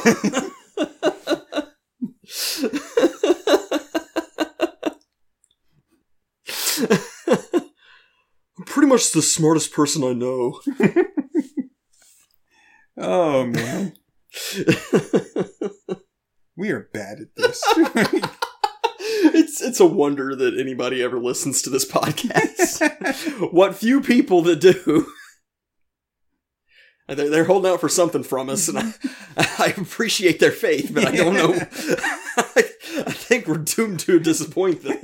I'm 8.56 8.64
pretty 8.66 8.86
much 8.86 9.10
the 9.10 9.20
smartest 9.20 9.72
person 9.72 10.04
I 10.04 10.12
know. 10.12 10.60
oh 12.96 13.46
man, 13.46 13.94
we 16.56 16.70
are 16.70 16.88
bad 16.92 17.18
at 17.18 17.34
this. 17.34 17.60
It's 19.64 19.80
a 19.80 19.86
wonder 19.86 20.34
that 20.34 20.58
anybody 20.58 21.02
ever 21.02 21.18
listens 21.18 21.62
to 21.62 21.70
this 21.70 21.90
podcast. 21.90 23.50
what 23.52 23.74
few 23.74 24.00
people 24.00 24.42
that 24.42 24.60
do. 24.60 25.06
They're, 27.06 27.28
they're 27.28 27.44
holding 27.44 27.70
out 27.70 27.80
for 27.80 27.88
something 27.88 28.22
from 28.22 28.48
us, 28.48 28.68
and 28.68 28.78
I, 28.78 28.94
I 29.36 29.74
appreciate 29.76 30.40
their 30.40 30.50
faith, 30.50 30.90
but 30.94 31.04
I 31.06 31.14
don't 31.14 31.34
know. 31.34 31.52
I, 32.36 32.64
I 33.06 33.12
think 33.12 33.46
we're 33.46 33.58
doomed 33.58 34.00
to 34.00 34.20
disappoint 34.20 34.82
them. 34.82 34.98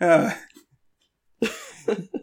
Uh, 0.00 0.30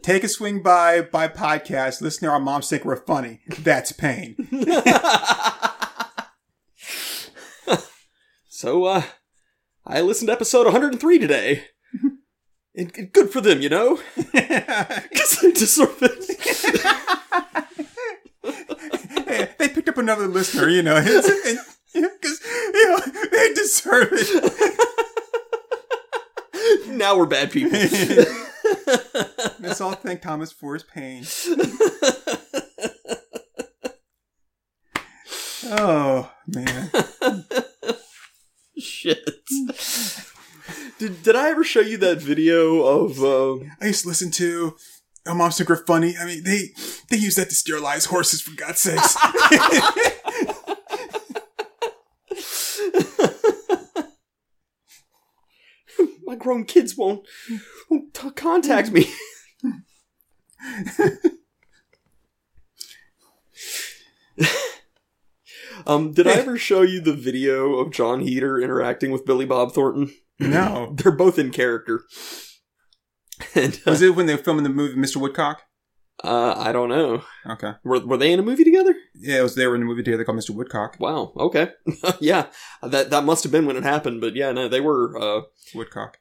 take 0.02 0.24
a 0.24 0.28
swing 0.28 0.62
by 0.62 1.02
by 1.02 1.28
podcast. 1.28 2.00
Listen 2.00 2.26
to 2.26 2.32
our 2.32 2.40
moms 2.40 2.70
think 2.70 2.86
we're 2.86 2.96
funny. 2.96 3.40
That's 3.58 3.92
pain. 3.92 4.34
So, 8.56 8.84
uh, 8.84 9.02
I 9.84 10.00
listened 10.00 10.28
to 10.28 10.32
episode 10.32 10.64
103 10.64 11.18
today. 11.18 11.64
And, 12.78 12.92
and 12.98 13.10
good 13.10 13.30
for 13.30 13.40
them, 13.40 13.62
you 13.62 13.70
know? 13.70 13.98
Because 14.16 15.38
they 15.40 15.50
deserve 15.52 15.96
it. 16.02 16.26
They 19.58 19.68
picked 19.68 19.88
up 19.88 19.96
another 19.96 20.26
listener, 20.26 20.68
you 20.68 20.82
know, 20.82 21.00
because 21.02 21.30
you 21.94 22.02
know 22.86 22.98
they 23.32 23.54
deserve 23.54 24.08
it. 24.12 24.78
now 26.88 27.16
we're 27.16 27.24
bad 27.24 27.50
people. 27.50 27.78
Let's 29.58 29.80
all 29.80 29.94
thank 29.94 30.20
Thomas 30.20 30.52
for 30.52 30.74
his 30.74 30.82
pain. 30.82 31.24
Oh 35.68 36.30
man, 36.46 36.90
Shit. 38.78 39.28
Did, 41.36 41.44
I 41.44 41.50
ever 41.50 41.64
show 41.64 41.80
you 41.80 41.98
that 41.98 42.22
video 42.22 42.82
of 42.82 43.22
uh, 43.22 43.56
I 43.78 43.88
used 43.88 44.04
to 44.04 44.08
listen 44.08 44.30
to. 44.32 44.74
Oh, 45.26 45.34
Mom's 45.34 45.58
Think 45.58 45.86
Funny. 45.86 46.16
I 46.16 46.24
mean, 46.24 46.44
they 46.44 46.70
they 47.10 47.18
use 47.18 47.34
that 47.34 47.50
to 47.50 47.54
sterilize 47.54 48.06
horses 48.06 48.40
for 48.40 48.56
God's 48.56 48.80
sakes. 48.80 49.16
my 56.24 56.36
grown 56.36 56.64
kids 56.64 56.96
won't, 56.96 57.26
won't 57.90 58.14
t- 58.14 58.30
contact 58.30 58.90
me? 58.90 59.12
Um, 65.86 66.12
did 66.12 66.26
I 66.26 66.32
ever 66.32 66.58
show 66.58 66.82
you 66.82 67.00
the 67.00 67.12
video 67.12 67.74
of 67.74 67.92
Jon 67.92 68.20
Heder 68.20 68.60
interacting 68.60 69.12
with 69.12 69.24
Billy 69.24 69.46
Bob 69.46 69.72
Thornton? 69.72 70.12
No. 70.38 70.92
They're 70.96 71.12
both 71.12 71.38
in 71.38 71.50
character. 71.50 72.02
And 73.54 73.74
uh, 73.86 73.90
Was 73.90 74.00
it 74.00 74.14
when 74.16 74.24
they 74.24 74.34
were 74.34 74.42
filming 74.42 74.62
the 74.62 74.70
movie 74.70 74.96
Mr. 74.98 75.16
Woodcock? 75.16 75.60
uh, 76.24 76.54
I 76.56 76.72
don't 76.72 76.88
know. 76.88 77.22
Okay. 77.44 77.72
Were, 77.84 78.00
were 78.00 78.16
they 78.16 78.32
in 78.32 78.38
a 78.38 78.42
movie 78.42 78.64
together? 78.64 78.94
Yeah, 79.14 79.40
it 79.40 79.42
was 79.42 79.54
they 79.54 79.66
were 79.66 79.76
in 79.76 79.82
a 79.82 79.84
movie 79.84 80.02
together 80.02 80.24
called 80.24 80.38
Mr. 80.38 80.54
Woodcock. 80.54 80.96
Wow. 80.98 81.34
Okay. 81.36 81.68
yeah. 82.20 82.46
That 82.82 83.10
that 83.10 83.24
must 83.24 83.42
have 83.42 83.52
been 83.52 83.66
when 83.66 83.76
it 83.76 83.82
happened. 83.82 84.22
But 84.22 84.34
yeah, 84.34 84.52
no, 84.52 84.68
they 84.68 84.80
were. 84.80 85.18
Uh, 85.20 85.42
Woodcock. 85.74 86.16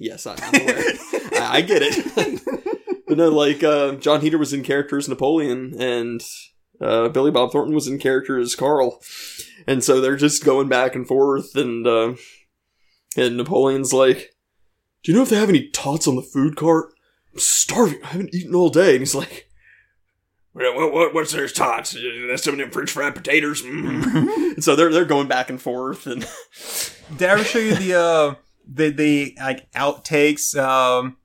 yes, 0.00 0.26
I, 0.26 0.36
I'm 0.40 0.62
aware. 0.62 0.78
I, 1.34 1.48
I 1.56 1.60
get 1.60 1.82
it. 1.82 2.40
but 3.06 3.18
no, 3.18 3.28
like 3.28 3.62
uh, 3.62 3.92
Jon 3.96 4.22
Heder 4.22 4.38
was 4.38 4.54
in 4.54 4.62
character 4.62 4.96
as 4.96 5.06
Napoleon, 5.06 5.74
and 5.78 6.22
uh, 6.80 7.10
Billy 7.10 7.30
Bob 7.30 7.52
Thornton 7.52 7.74
was 7.74 7.86
in 7.88 7.98
character 7.98 8.38
as 8.38 8.54
Carl, 8.54 9.00
and 9.66 9.84
so 9.84 10.00
they're 10.00 10.16
just 10.16 10.44
going 10.46 10.68
back 10.68 10.94
and 10.94 11.06
forth, 11.06 11.54
and 11.54 11.86
uh, 11.86 12.14
and 13.18 13.36
Napoleon's 13.36 13.92
like, 13.92 14.34
"Do 15.02 15.12
you 15.12 15.16
know 15.16 15.22
if 15.22 15.30
they 15.30 15.36
have 15.36 15.48
any 15.48 15.68
tots 15.68 16.06
on 16.06 16.16
the 16.16 16.22
food 16.22 16.56
cart? 16.56 16.92
I'm 17.32 17.40
starving. 17.40 18.02
I 18.02 18.08
haven't 18.08 18.34
eaten 18.34 18.54
all 18.54 18.70
day." 18.70 18.92
And 18.92 19.00
he's 19.00 19.14
like, 19.14 19.48
Well, 20.54 20.74
what, 20.74 20.92
what, 20.92 21.14
what's 21.14 21.32
there's 21.32 21.52
tots? 21.52 21.96
That's 22.28 22.42
some 22.42 22.54
of 22.54 22.58
them 22.58 22.70
French 22.70 22.90
fried 22.90 23.14
potatoes. 23.14 23.62
Mm. 23.62 24.16
and 24.54 24.64
so 24.64 24.74
they're 24.76 24.92
they're 24.92 25.04
going 25.04 25.28
back 25.28 25.50
and 25.50 25.60
forth, 25.60 26.06
and 26.06 26.26
Did 27.16 27.28
I 27.28 27.32
ever 27.32 27.44
show 27.44 27.58
you 27.58 27.74
the 27.74 27.94
uh 27.94 28.34
the 28.66 28.90
the 28.90 29.36
like 29.38 29.70
outtakes 29.72 30.56
um 30.56 31.16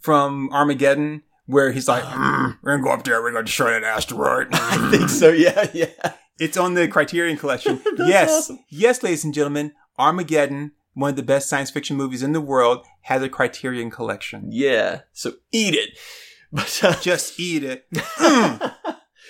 from 0.00 0.50
Armageddon 0.52 1.22
where 1.46 1.72
he's 1.72 1.88
like, 1.88 2.02
"Mm, 2.04 2.58
"We're 2.62 2.72
gonna 2.72 2.82
go 2.82 2.92
up 2.92 3.04
there, 3.04 3.22
we're 3.22 3.32
gonna 3.32 3.44
destroy 3.44 3.76
an 3.76 3.84
asteroid." 3.84 4.48
I 4.52 4.90
think 4.90 5.08
so. 5.08 5.30
Yeah, 5.30 5.68
yeah. 5.72 6.12
It's 6.38 6.56
on 6.56 6.74
the 6.74 6.88
Criterion 6.88 7.36
Collection. 7.36 7.80
That's 7.96 8.08
yes, 8.08 8.30
awesome. 8.30 8.58
yes, 8.68 9.02
ladies 9.02 9.24
and 9.24 9.34
gentlemen, 9.34 9.72
Armageddon, 9.98 10.72
one 10.94 11.10
of 11.10 11.16
the 11.16 11.22
best 11.22 11.48
science 11.48 11.70
fiction 11.70 11.96
movies 11.96 12.22
in 12.22 12.32
the 12.32 12.40
world, 12.40 12.84
has 13.02 13.22
a 13.22 13.28
Criterion 13.28 13.90
Collection. 13.90 14.48
Yeah. 14.50 15.00
So 15.12 15.34
eat 15.52 15.74
it. 15.74 15.98
But 16.54 16.80
uh, 16.84 17.00
Just 17.00 17.40
eat 17.40 17.64
it. 17.64 17.86
Mm. 17.94 18.74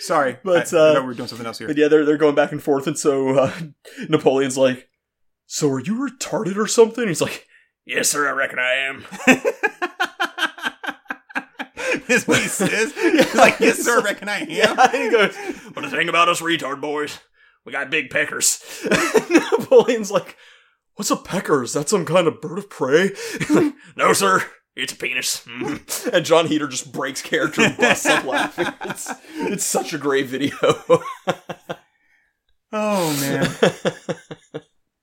Sorry, 0.01 0.39
But, 0.43 0.75
I, 0.75 0.77
I 0.77 0.91
uh, 0.91 0.93
know 0.95 1.05
we're 1.05 1.15
doing 1.15 1.29
something 1.29 1.47
else 1.47 1.59
here. 1.59 1.69
But 1.69 1.77
yeah, 1.77 1.87
they're 1.87 2.05
they're 2.05 2.17
going 2.17 2.35
back 2.35 2.51
and 2.51 2.61
forth, 2.61 2.89
and 2.89 2.99
so 2.99 3.39
uh, 3.39 3.53
Napoleon's 4.09 4.59
like, 4.59 4.89
"So 5.47 5.71
are 5.71 5.79
you 5.79 5.95
retarded 5.95 6.57
or 6.57 6.67
something?" 6.67 7.07
He's 7.07 7.21
like, 7.21 7.47
Yes, 7.85 8.09
sir, 8.09 8.29
I 8.29 8.33
reckon 8.33 8.59
I 8.59 8.73
am. 8.75 9.05
That's 12.09 12.27
what 12.27 12.41
he 12.43 12.49
says. 12.49 12.93
He's 12.95 13.35
like, 13.35 13.61
yes, 13.61 13.79
sir, 13.79 14.01
I 14.01 14.05
reckon 14.05 14.29
I 14.29 14.41
am. 14.41 14.51
"Yeah." 14.51 14.75
And 14.93 15.03
he 15.03 15.11
goes, 15.11 15.37
But 15.75 15.83
the 15.83 15.91
thing 15.91 16.09
about 16.09 16.29
us 16.29 16.41
retard 16.41 16.81
boys, 16.81 17.19
we 17.65 17.73
got 17.73 17.91
big 17.91 18.11
peckers. 18.11 18.63
Napoleon's 19.31 20.11
like, 20.11 20.37
"What's 20.97 21.11
a 21.11 21.17
pecker? 21.17 21.63
Is 21.63 21.73
that 21.73 21.89
some 21.89 22.05
kind 22.05 22.27
of 22.27 22.41
bird 22.41 22.59
of 22.59 22.69
prey?" 22.71 23.11
Like, 23.51 23.75
No, 23.97 24.13
sir, 24.13 24.43
it's 24.77 24.93
a 24.93 24.97
penis. 24.97 25.45
Mm. 25.47 26.13
and 26.13 26.25
Jon 26.25 26.47
Heder 26.47 26.69
just 26.69 26.93
breaks 26.93 27.23
character 27.23 27.63
and 27.63 27.77
busts 27.77 28.07
up 28.07 28.25
laughing. 28.25 28.69
It's 28.83 29.11
it's 29.37 29.65
such 29.65 29.93
a 29.93 29.99
great 29.99 30.27
video. 30.27 30.55
Oh 32.75 33.15
man, 33.21 33.43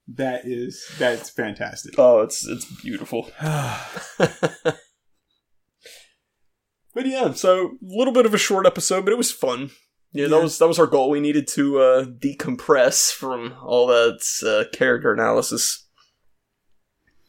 that 0.07 0.41
is 0.45 0.83
that's 0.97 1.29
fantastic. 1.29 1.93
oh, 1.99 2.21
it's 2.21 2.43
it's 2.47 2.65
beautiful. 2.81 3.29
But 6.95 7.05
yeah, 7.05 7.33
so 7.33 7.67
a 7.67 7.69
little 7.81 8.11
bit 8.13 8.25
of 8.25 8.33
a 8.33 8.37
short 8.39 8.65
episode, 8.65 9.05
but 9.05 9.11
it 9.11 9.17
was 9.17 9.31
fun. 9.31 9.69
Yeah, 10.11 10.27
that 10.27 10.41
was 10.41 10.57
that 10.57 10.67
was 10.67 10.79
our 10.79 10.87
goal. 10.87 11.09
We 11.09 11.19
needed 11.19 11.47
to 11.49 11.79
uh, 11.79 12.05
decompress 12.05 13.13
from 13.13 13.55
all 13.63 13.87
that 13.87 14.21
uh, 14.45 14.75
character 14.75 15.13
analysis, 15.13 15.85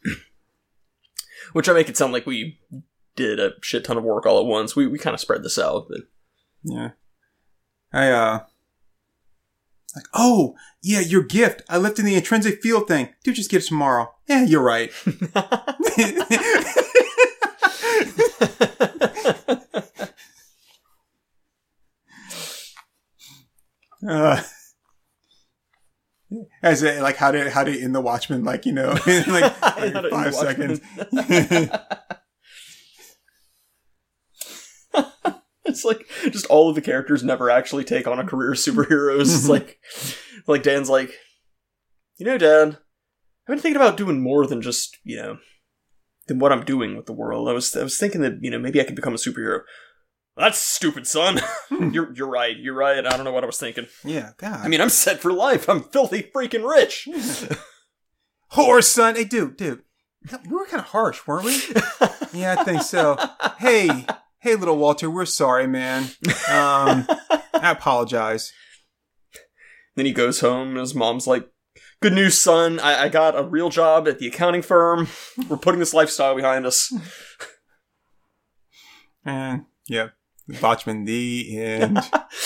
which 1.53 1.69
I 1.69 1.73
make 1.73 1.89
it 1.89 1.97
sound 1.97 2.11
like 2.11 2.25
we 2.25 2.59
did 3.15 3.39
a 3.39 3.51
shit 3.61 3.83
ton 3.83 3.97
of 3.97 4.03
work 4.03 4.25
all 4.25 4.39
at 4.39 4.45
once. 4.47 4.75
We 4.75 4.87
we 4.87 4.97
kind 4.97 5.13
of 5.13 5.19
spread 5.19 5.43
this 5.43 5.59
out, 5.59 5.87
but 5.89 6.01
Yeah. 6.63 6.91
I 7.93 8.09
uh 8.09 8.39
like, 9.95 10.05
oh, 10.13 10.55
yeah, 10.81 11.01
your 11.01 11.23
gift. 11.23 11.61
I 11.69 11.77
left 11.77 11.99
in 11.99 12.05
the 12.05 12.15
intrinsic 12.15 12.61
field 12.61 12.87
thing. 12.87 13.09
Dude, 13.23 13.35
just 13.35 13.51
get 13.51 13.61
it 13.63 13.67
tomorrow. 13.67 14.13
Yeah, 14.27 14.45
you're 14.45 14.63
right. 14.63 14.91
uh, 24.07 24.41
as 26.63 26.83
a, 26.83 27.01
like 27.01 27.17
how 27.17 27.31
to 27.31 27.49
how 27.49 27.63
to 27.63 27.77
in 27.77 27.93
the 27.93 28.01
Watchmen, 28.01 28.43
like 28.43 28.65
you 28.65 28.71
know, 28.71 28.91
in 29.07 29.23
like, 29.31 29.61
like 29.61 30.09
five 30.09 30.35
seconds. 30.35 30.81
it's 35.65 35.85
like 35.85 36.05
just 36.31 36.45
all 36.47 36.69
of 36.69 36.75
the 36.75 36.81
characters 36.81 37.23
never 37.23 37.49
actually 37.49 37.83
take 37.83 38.07
on 38.07 38.19
a 38.19 38.25
career 38.25 38.53
as 38.53 38.65
superheroes. 38.65 39.21
It's 39.21 39.49
like 39.49 39.79
like 40.47 40.63
Dan's 40.63 40.89
like, 40.89 41.11
you 42.17 42.25
know, 42.25 42.37
Dan, 42.37 42.77
I've 43.47 43.47
been 43.47 43.59
thinking 43.59 43.81
about 43.81 43.97
doing 43.97 44.21
more 44.21 44.45
than 44.45 44.61
just 44.61 44.97
you 45.03 45.17
know 45.17 45.37
than 46.27 46.39
what 46.39 46.51
I'm 46.51 46.63
doing 46.63 46.95
with 46.95 47.05
the 47.05 47.13
world. 47.13 47.49
I 47.49 47.53
was 47.53 47.75
I 47.75 47.83
was 47.83 47.97
thinking 47.97 48.21
that 48.21 48.39
you 48.41 48.51
know 48.51 48.59
maybe 48.59 48.79
I 48.79 48.83
could 48.83 48.95
become 48.95 49.13
a 49.13 49.17
superhero. 49.17 49.61
That's 50.37 50.57
stupid, 50.59 51.07
son. 51.07 51.39
you're 51.91 52.13
you're 52.13 52.29
right. 52.29 52.57
You're 52.57 52.75
right. 52.75 53.05
I 53.05 53.15
don't 53.15 53.23
know 53.25 53.31
what 53.31 53.43
I 53.43 53.47
was 53.47 53.59
thinking. 53.59 53.87
yeah, 54.03 54.31
God. 54.37 54.65
I 54.65 54.67
mean, 54.67 54.81
I'm 54.81 54.89
set 54.89 55.19
for 55.19 55.31
life. 55.31 55.69
I'm 55.69 55.83
filthy 55.83 56.23
freaking 56.23 56.67
rich. 56.69 57.07
whore, 58.53 58.83
son. 58.83 59.15
Hey, 59.15 59.25
dude, 59.25 59.57
dude. 59.57 59.83
We 60.47 60.55
were 60.55 60.65
kind 60.65 60.81
of 60.81 60.89
harsh, 60.89 61.25
weren't 61.25 61.45
we? 61.45 61.59
yeah, 62.39 62.55
I 62.59 62.63
think 62.63 62.83
so. 62.83 63.17
Hey, 63.57 64.05
hey, 64.39 64.55
little 64.55 64.77
Walter, 64.77 65.09
we're 65.09 65.25
sorry, 65.25 65.65
man. 65.65 66.03
Um, 66.47 67.07
I 67.55 67.71
apologize. 67.71 68.53
Then 69.95 70.05
he 70.05 70.11
goes 70.11 70.39
home, 70.41 70.69
and 70.69 70.77
his 70.77 70.93
mom's 70.93 71.25
like, 71.25 71.49
"Good 72.01 72.13
news, 72.13 72.37
son. 72.37 72.79
I, 72.79 73.05
I 73.05 73.09
got 73.09 73.37
a 73.37 73.43
real 73.43 73.69
job 73.69 74.07
at 74.07 74.19
the 74.19 74.27
accounting 74.27 74.61
firm. 74.61 75.07
We're 75.49 75.57
putting 75.57 75.79
this 75.79 75.93
lifestyle 75.93 76.35
behind 76.35 76.67
us." 76.67 76.93
And 79.25 79.65
yeah, 79.87 80.09
Watchmen, 80.61 81.05
the 81.05 81.57
end. 81.57 81.99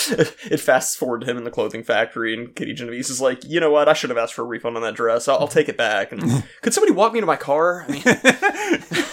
it 0.06 0.60
fast 0.60 0.98
forward 0.98 1.22
to 1.22 1.26
him 1.26 1.36
in 1.38 1.44
the 1.44 1.50
clothing 1.50 1.82
factory, 1.82 2.34
and 2.34 2.54
Kitty 2.54 2.74
Genovese 2.74 3.10
is 3.10 3.20
like, 3.20 3.42
"You 3.44 3.58
know 3.60 3.70
what? 3.70 3.88
I 3.88 3.94
should 3.94 4.10
have 4.10 4.18
asked 4.18 4.34
for 4.34 4.42
a 4.42 4.46
refund 4.46 4.76
on 4.76 4.82
that 4.82 4.94
dress. 4.94 5.28
I'll, 5.28 5.38
I'll 5.38 5.48
take 5.48 5.68
it 5.68 5.76
back." 5.76 6.12
And 6.12 6.44
could 6.62 6.74
somebody 6.74 6.92
walk 6.92 7.12
me 7.12 7.20
to 7.20 7.26
my 7.26 7.36
car? 7.36 7.84
I 7.88 7.92
mean, 7.92 8.02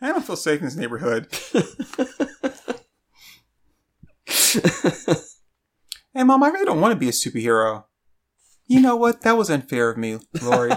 I 0.00 0.08
don't 0.08 0.24
feel 0.24 0.36
safe 0.36 0.60
in 0.60 0.64
this 0.64 0.76
neighborhood. 0.76 1.28
hey, 6.14 6.24
mom, 6.24 6.42
I 6.42 6.48
really 6.48 6.64
don't 6.64 6.80
want 6.80 6.92
to 6.92 6.98
be 6.98 7.08
a 7.08 7.12
superhero. 7.12 7.84
You 8.66 8.80
know 8.80 8.96
what? 8.96 9.22
That 9.22 9.36
was 9.36 9.50
unfair 9.50 9.90
of 9.90 9.98
me, 9.98 10.18
Laurie. 10.40 10.72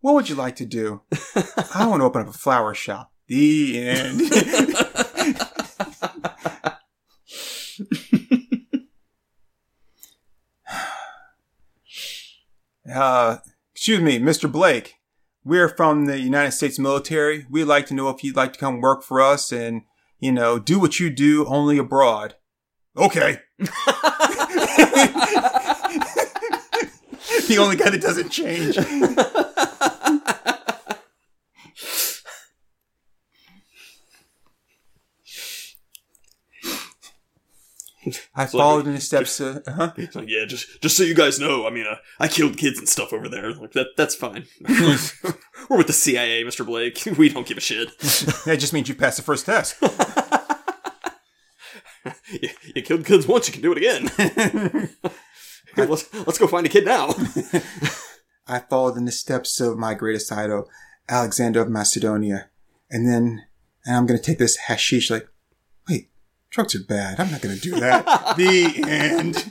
what 0.00 0.14
would 0.14 0.28
you 0.28 0.34
like 0.34 0.56
to 0.56 0.66
do? 0.66 1.02
I 1.74 1.86
want 1.86 2.00
to 2.00 2.04
open 2.04 2.22
up 2.22 2.28
a 2.28 2.32
flower 2.32 2.74
shop. 2.74 3.12
The 3.28 3.78
end. 3.88 4.20
Uh, 12.92 13.38
excuse 13.74 14.00
me, 14.00 14.18
Mr. 14.18 14.50
Blake. 14.50 14.96
We're 15.44 15.68
from 15.68 16.06
the 16.06 16.18
United 16.18 16.52
States 16.52 16.78
military. 16.78 17.46
We'd 17.50 17.64
like 17.64 17.86
to 17.86 17.94
know 17.94 18.08
if 18.08 18.24
you'd 18.24 18.36
like 18.36 18.54
to 18.54 18.58
come 18.58 18.80
work 18.80 19.02
for 19.02 19.20
us 19.20 19.52
and, 19.52 19.82
you 20.18 20.32
know, 20.32 20.58
do 20.58 20.80
what 20.80 20.98
you 20.98 21.10
do 21.10 21.44
only 21.46 21.76
abroad. 21.76 22.36
Okay. 22.96 23.40
the 27.48 27.58
only 27.58 27.76
guy 27.76 27.90
that 27.90 28.00
doesn't 28.00 28.30
change. 28.30 28.78
I 38.34 38.46
followed 38.46 38.86
in 38.86 38.94
the 38.94 39.00
steps 39.00 39.40
of, 39.40 39.62
huh? 39.66 39.92
He's 39.96 40.14
like, 40.14 40.28
"Yeah, 40.28 40.44
just 40.46 40.80
just 40.82 40.96
so 40.96 41.02
you 41.02 41.14
guys 41.14 41.38
know, 41.38 41.66
I 41.66 41.70
mean, 41.70 41.86
uh, 41.86 41.96
I 42.18 42.28
killed 42.28 42.56
kids 42.56 42.78
and 42.78 42.88
stuff 42.88 43.12
over 43.12 43.28
there. 43.28 43.52
Like 43.52 43.72
that, 43.72 43.88
that's 43.96 44.14
fine. 44.14 44.46
We're 45.70 45.78
with 45.78 45.86
the 45.86 45.92
CIA, 45.92 46.44
Mister 46.44 46.64
Blake. 46.64 47.02
We 47.18 47.28
don't 47.28 47.46
give 47.46 47.58
a 47.58 47.60
shit. 47.60 47.96
That 48.44 48.56
just 48.58 48.72
means 48.72 48.88
you 48.88 48.94
passed 48.94 49.16
the 49.16 49.22
first 49.22 49.46
test. 49.46 49.76
you, 52.30 52.48
you 52.74 52.82
killed 52.82 53.06
kids 53.06 53.26
once, 53.26 53.46
you 53.48 53.52
can 53.52 53.62
do 53.62 53.72
it 53.72 53.78
again. 53.78 54.08
Here, 55.76 55.86
let's 55.86 56.12
let's 56.14 56.38
go 56.38 56.46
find 56.46 56.66
a 56.66 56.70
kid 56.70 56.84
now." 56.84 57.14
I 58.46 58.58
followed 58.58 58.96
in 58.96 59.06
the 59.06 59.12
steps 59.12 59.60
of 59.60 59.78
my 59.78 59.94
greatest 59.94 60.30
idol, 60.30 60.68
Alexander 61.08 61.62
of 61.62 61.70
Macedonia. 61.70 62.50
And 62.90 63.08
then, 63.08 63.46
and 63.86 63.96
I'm 63.96 64.06
going 64.06 64.18
to 64.18 64.24
take 64.24 64.38
this 64.38 64.56
hashish 64.68 65.10
like, 65.10 65.26
drugs 66.54 66.74
are 66.76 66.84
bad. 66.84 67.18
I'm 67.18 67.30
not 67.32 67.42
going 67.42 67.56
to 67.56 67.60
do 67.60 67.80
that. 67.80 68.06
the 68.36 68.84
end. 68.86 69.44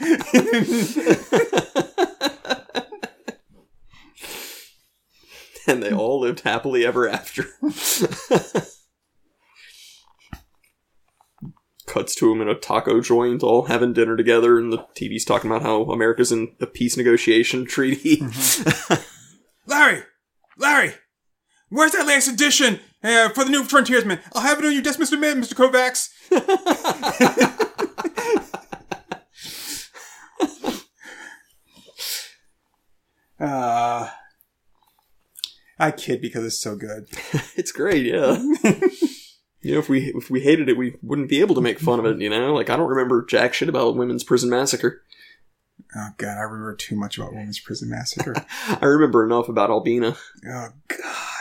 and 5.67 5.83
they 5.83 5.91
all 5.91 6.21
lived 6.21 6.39
happily 6.41 6.85
ever 6.85 7.09
after. 7.09 7.43
Cuts 11.85 12.15
to 12.15 12.29
them 12.29 12.41
in 12.41 12.47
a 12.47 12.55
taco 12.55 13.01
joint, 13.01 13.43
all 13.43 13.65
having 13.65 13.91
dinner 13.91 14.15
together, 14.15 14.57
and 14.57 14.71
the 14.71 14.79
TV's 14.95 15.25
talking 15.25 15.51
about 15.51 15.63
how 15.63 15.83
America's 15.83 16.31
in 16.31 16.55
a 16.61 16.65
peace 16.65 16.95
negotiation 16.95 17.65
treaty. 17.65 18.17
Mm-hmm. 18.17 18.93
Larry! 19.67 20.03
Larry! 20.57 20.93
Where's 21.69 21.91
that 21.91 22.07
last 22.07 22.29
edition? 22.29 22.79
Uh, 23.03 23.29
for 23.29 23.43
the 23.43 23.51
new 23.51 23.63
Frontiersman? 23.63 24.19
I'll 24.33 24.41
have 24.41 24.59
it 24.59 24.65
on 24.65 24.73
your 24.73 24.81
desk, 24.81 24.99
Mister 24.99 25.17
Man, 25.17 25.39
Mister 25.39 25.55
Kovacs. 25.55 26.09
uh, 33.39 34.09
I 35.79 35.91
kid 35.91 36.21
because 36.21 36.45
it's 36.45 36.61
so 36.61 36.75
good. 36.75 37.07
it's 37.55 37.71
great, 37.71 38.05
yeah. 38.05 38.37
you 39.61 39.73
know, 39.73 39.79
if 39.79 39.89
we 39.89 40.13
if 40.15 40.29
we 40.29 40.41
hated 40.41 40.69
it, 40.69 40.77
we 40.77 40.95
wouldn't 41.01 41.29
be 41.29 41.39
able 41.39 41.55
to 41.55 41.61
make 41.61 41.79
fun 41.79 41.99
of 41.99 42.05
it. 42.05 42.19
You 42.19 42.29
know, 42.29 42.53
like 42.53 42.69
I 42.69 42.77
don't 42.77 42.89
remember 42.89 43.25
jack 43.25 43.53
shit 43.53 43.69
about 43.69 43.95
women's 43.95 44.23
prison 44.23 44.49
massacre. 44.49 45.01
Oh 45.95 46.09
god, 46.17 46.37
I 46.37 46.41
remember 46.41 46.75
too 46.75 46.95
much 46.95 47.17
about 47.17 47.33
Women's 47.33 47.59
Prison 47.59 47.89
Massacre. 47.89 48.33
I 48.67 48.85
remember 48.85 49.25
enough 49.25 49.47
about 49.47 49.69
Albina. 49.69 50.15
oh 50.47 50.67
god. 50.87 51.32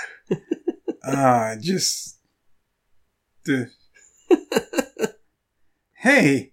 Ah, 1.05 1.57
just. 1.61 2.19
The... 3.45 3.71
hey. 5.95 6.53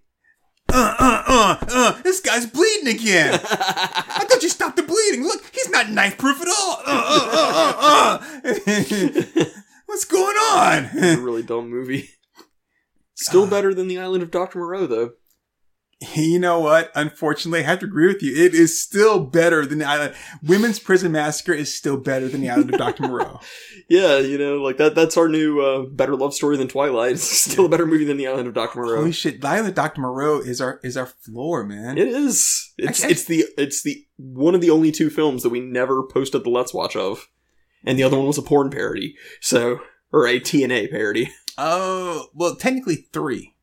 Uh, 0.72 0.94
uh, 0.98 1.22
uh, 1.26 1.56
uh, 1.68 2.02
this 2.02 2.20
guy's 2.20 2.46
bleeding 2.46 2.94
again. 2.94 3.34
I 3.34 4.24
thought 4.28 4.42
you 4.42 4.48
stopped 4.48 4.76
the 4.76 4.82
bleeding. 4.82 5.24
Look, 5.24 5.44
he's 5.52 5.68
not 5.70 5.90
knife 5.90 6.16
proof 6.16 6.40
at 6.40 6.48
all. 6.48 6.80
Uh, 6.86 7.04
uh, 7.06 7.30
uh, 7.32 8.22
uh, 8.46 9.40
uh. 9.40 9.44
What's 9.86 10.04
going 10.04 10.36
on? 10.36 10.90
It's 10.92 11.18
a 11.18 11.22
really 11.22 11.42
dumb 11.42 11.68
movie. 11.68 12.10
Still 13.14 13.48
better 13.48 13.74
than 13.74 13.88
the 13.88 13.98
Island 13.98 14.22
of 14.22 14.30
Doctor 14.30 14.60
Moreau, 14.60 14.86
though. 14.86 15.10
You 16.16 16.38
know 16.38 16.60
what? 16.60 16.90
Unfortunately, 16.94 17.60
I 17.60 17.64
have 17.64 17.80
to 17.80 17.86
agree 17.86 18.06
with 18.06 18.22
you. 18.22 18.32
It 18.34 18.54
is 18.54 18.80
still 18.80 19.20
better 19.20 19.66
than 19.66 19.80
the 19.80 19.84
Island. 19.84 20.14
Women's 20.42 20.78
Prison 20.78 21.12
Massacre 21.12 21.52
is 21.52 21.74
still 21.74 21.98
better 21.98 22.26
than 22.26 22.40
the 22.40 22.48
Island 22.48 22.72
of 22.72 22.78
Dr. 22.78 23.02
Moreau. 23.04 23.40
Yeah, 23.88 24.18
you 24.18 24.38
know, 24.38 24.62
like 24.62 24.76
that. 24.76 24.94
That's 24.94 25.16
our 25.16 25.28
new 25.28 25.60
uh, 25.60 25.82
better 25.82 26.14
love 26.14 26.32
story 26.32 26.56
than 26.56 26.68
Twilight. 26.68 27.10
It's 27.14 27.24
still 27.24 27.66
a 27.66 27.68
better 27.68 27.86
movie 27.86 28.04
than 28.04 28.18
the 28.18 28.28
Island 28.28 28.46
of 28.46 28.54
Doctor 28.54 28.78
Moreau. 28.78 28.98
Holy 28.98 29.10
shit! 29.10 29.40
The 29.40 29.48
Island 29.48 29.70
of 29.70 29.74
Dr. 29.74 30.00
Moreau 30.00 30.38
is 30.38 30.60
our 30.60 30.78
is 30.84 30.96
our 30.96 31.06
floor, 31.06 31.64
man. 31.64 31.98
It 31.98 32.06
is. 32.06 32.72
It's 32.78 33.02
it's 33.02 33.24
the 33.24 33.46
it's 33.58 33.82
the 33.82 34.06
one 34.16 34.54
of 34.54 34.60
the 34.60 34.70
only 34.70 34.92
two 34.92 35.10
films 35.10 35.42
that 35.42 35.48
we 35.48 35.58
never 35.58 36.04
posted 36.04 36.44
the 36.44 36.50
Let's 36.50 36.72
Watch 36.72 36.94
of, 36.94 37.26
and 37.84 37.98
the 37.98 38.04
other 38.04 38.16
one 38.16 38.28
was 38.28 38.38
a 38.38 38.42
porn 38.42 38.70
parody. 38.70 39.16
So 39.40 39.80
or 40.12 40.28
a 40.28 40.38
TNA 40.38 40.92
parody. 40.92 41.32
Oh, 41.58 42.28
well, 42.32 42.54
technically 42.54 43.08
three. 43.12 43.56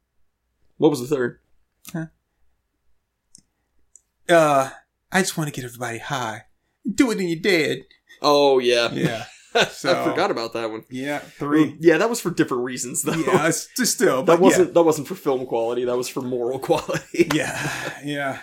What 0.75 0.89
was 0.89 0.99
the 0.99 1.07
third? 1.07 1.39
Uh, 4.30 4.69
I 5.11 5.21
just 5.21 5.38
want 5.38 5.47
to 5.47 5.53
get 5.53 5.65
everybody 5.65 5.99
high. 5.99 6.43
Do 6.89 7.11
it 7.11 7.19
and 7.19 7.30
you're 7.30 7.39
dead. 7.39 7.80
Oh 8.21 8.59
yeah, 8.59 8.91
Yeah. 8.91 9.25
I 9.55 9.65
forgot 9.65 10.30
about 10.30 10.53
that 10.53 10.69
one. 10.69 10.84
Yeah, 10.89 11.17
three. 11.19 11.78
Yeah, 11.80 11.97
that 11.97 12.09
was 12.09 12.19
for 12.21 12.30
different 12.30 12.63
reasons 12.63 13.01
though. 13.01 13.13
Yeah, 13.13 13.47
it's 13.47 13.67
just 13.75 13.95
still. 13.95 14.21
that 14.25 14.39
wasn't 14.39 14.73
that 14.75 14.84
wasn't 14.84 15.07
for 15.07 15.15
film 15.15 15.45
quality. 15.47 15.86
That 15.86 15.97
was 15.97 16.09
for 16.09 16.21
moral 16.21 16.59
quality. 16.67 17.28
Yeah, 17.34 17.93
yeah, 18.03 18.39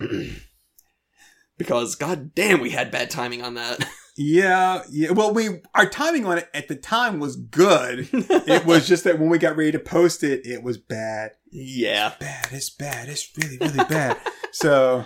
because 1.58 1.96
god 1.96 2.34
damn, 2.34 2.60
we 2.60 2.70
had 2.70 2.90
bad 2.90 3.10
timing 3.10 3.42
on 3.42 3.54
that. 3.54 3.84
Yeah, 4.20 4.82
yeah. 4.90 5.12
Well, 5.12 5.32
we 5.32 5.60
our 5.76 5.88
timing 5.88 6.26
on 6.26 6.38
it 6.38 6.48
at 6.52 6.66
the 6.66 6.74
time 6.74 7.20
was 7.20 7.36
good. 7.36 8.08
it 8.12 8.66
was 8.66 8.88
just 8.88 9.04
that 9.04 9.20
when 9.20 9.28
we 9.28 9.38
got 9.38 9.56
ready 9.56 9.70
to 9.70 9.78
post 9.78 10.24
it, 10.24 10.44
it 10.44 10.64
was 10.64 10.76
bad. 10.76 11.30
yeah. 11.52 12.14
Bad. 12.18 12.48
It's 12.50 12.68
bad. 12.68 13.08
It's 13.08 13.30
really, 13.36 13.58
really 13.58 13.84
bad. 13.88 14.16
So, 14.50 15.04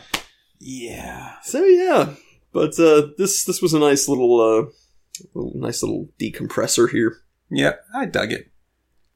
yeah. 0.59 1.35
So 1.43 1.63
yeah, 1.63 2.15
but 2.53 2.79
uh, 2.79 3.09
this 3.19 3.45
this 3.45 3.61
was 3.61 3.75
a 3.75 3.79
nice 3.79 4.09
little 4.09 4.41
uh, 4.41 4.71
little, 5.35 5.53
nice 5.57 5.83
little 5.83 6.09
decompressor 6.19 6.91
here. 6.91 7.19
Yep, 7.51 7.85
I 7.95 8.07
dug 8.07 8.33
it. 8.33 8.51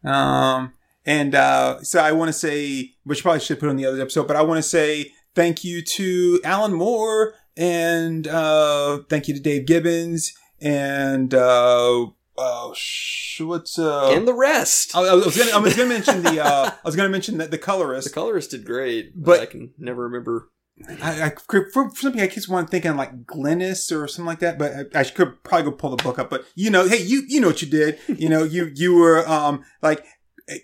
Um, 0.05 0.75
and 1.07 1.35
uh, 1.35 1.83
so 1.83 2.01
I 2.01 2.13
want 2.13 2.29
to 2.29 2.35
say, 2.35 2.93
which 3.05 3.23
probably 3.23 3.41
should 3.41 3.61
put 3.61 3.71
on 3.71 3.77
the 3.77 3.87
other 3.87 4.03
episode, 4.03 4.29
but 4.29 4.37
I 4.37 4.43
want 4.43 4.59
to 4.59 4.63
say 4.63 5.13
thank 5.35 5.65
you 5.65 5.81
to 5.81 6.41
Alan 6.45 6.75
Moore 6.75 7.35
and 7.57 8.27
uh, 8.27 8.99
thank 9.09 9.29
you 9.29 9.35
to 9.35 9.41
Dave 9.41 9.67
Gibbons 9.67 10.33
and 10.61 11.33
uh, 11.35 12.07
oh, 12.39 12.73
sh- 12.75 13.41
what's 13.41 13.79
uh? 13.79 14.11
and 14.13 14.27
the 14.27 14.35
rest. 14.35 14.95
I, 14.97 15.01
I 15.03 15.15
was 15.15 15.37
gonna, 15.37 15.53
I 15.53 15.59
was 15.59 15.75
gonna 15.77 15.89
mention 15.89 16.23
the 16.23 16.45
uh, 16.45 16.71
I 16.85 16.87
was 16.87 16.97
gonna 16.97 17.09
mention 17.09 17.39
that 17.39 17.51
the 17.51 17.59
colorist. 17.59 18.09
The 18.09 18.15
colorist 18.15 18.51
did 18.51 18.65
great, 18.65 19.13
but, 19.15 19.25
But- 19.25 19.41
I 19.41 19.47
can 19.47 19.73
never 19.79 20.03
remember. 20.03 20.49
I, 21.03 21.23
I 21.23 21.33
for, 21.49 21.71
for 21.71 21.91
something 21.95 22.21
I 22.21 22.27
keep 22.27 22.47
one 22.51 22.67
thinking 22.67 22.97
like 22.97 23.25
Glennis 23.25 23.91
or 23.91 24.07
something 24.07 24.27
like 24.27 24.41
that, 24.41 24.59
but 24.59 24.95
I, 24.95 25.01
I 25.01 25.05
could 25.05 25.43
probably 25.43 25.71
go 25.71 25.77
pull 25.77 25.97
the 25.97 26.03
book 26.03 26.19
up. 26.19 26.29
But 26.29 26.45
you 26.55 26.69
know, 26.69 26.87
hey, 26.87 27.01
you 27.03 27.23
you 27.27 27.41
know 27.41 27.47
what 27.47 27.63
you 27.63 27.69
did. 27.69 27.99
You 28.09 28.29
know, 28.29 28.45
you 28.45 28.71
you 28.75 28.95
were 28.95 29.27
um 29.27 29.65
like 29.81 30.05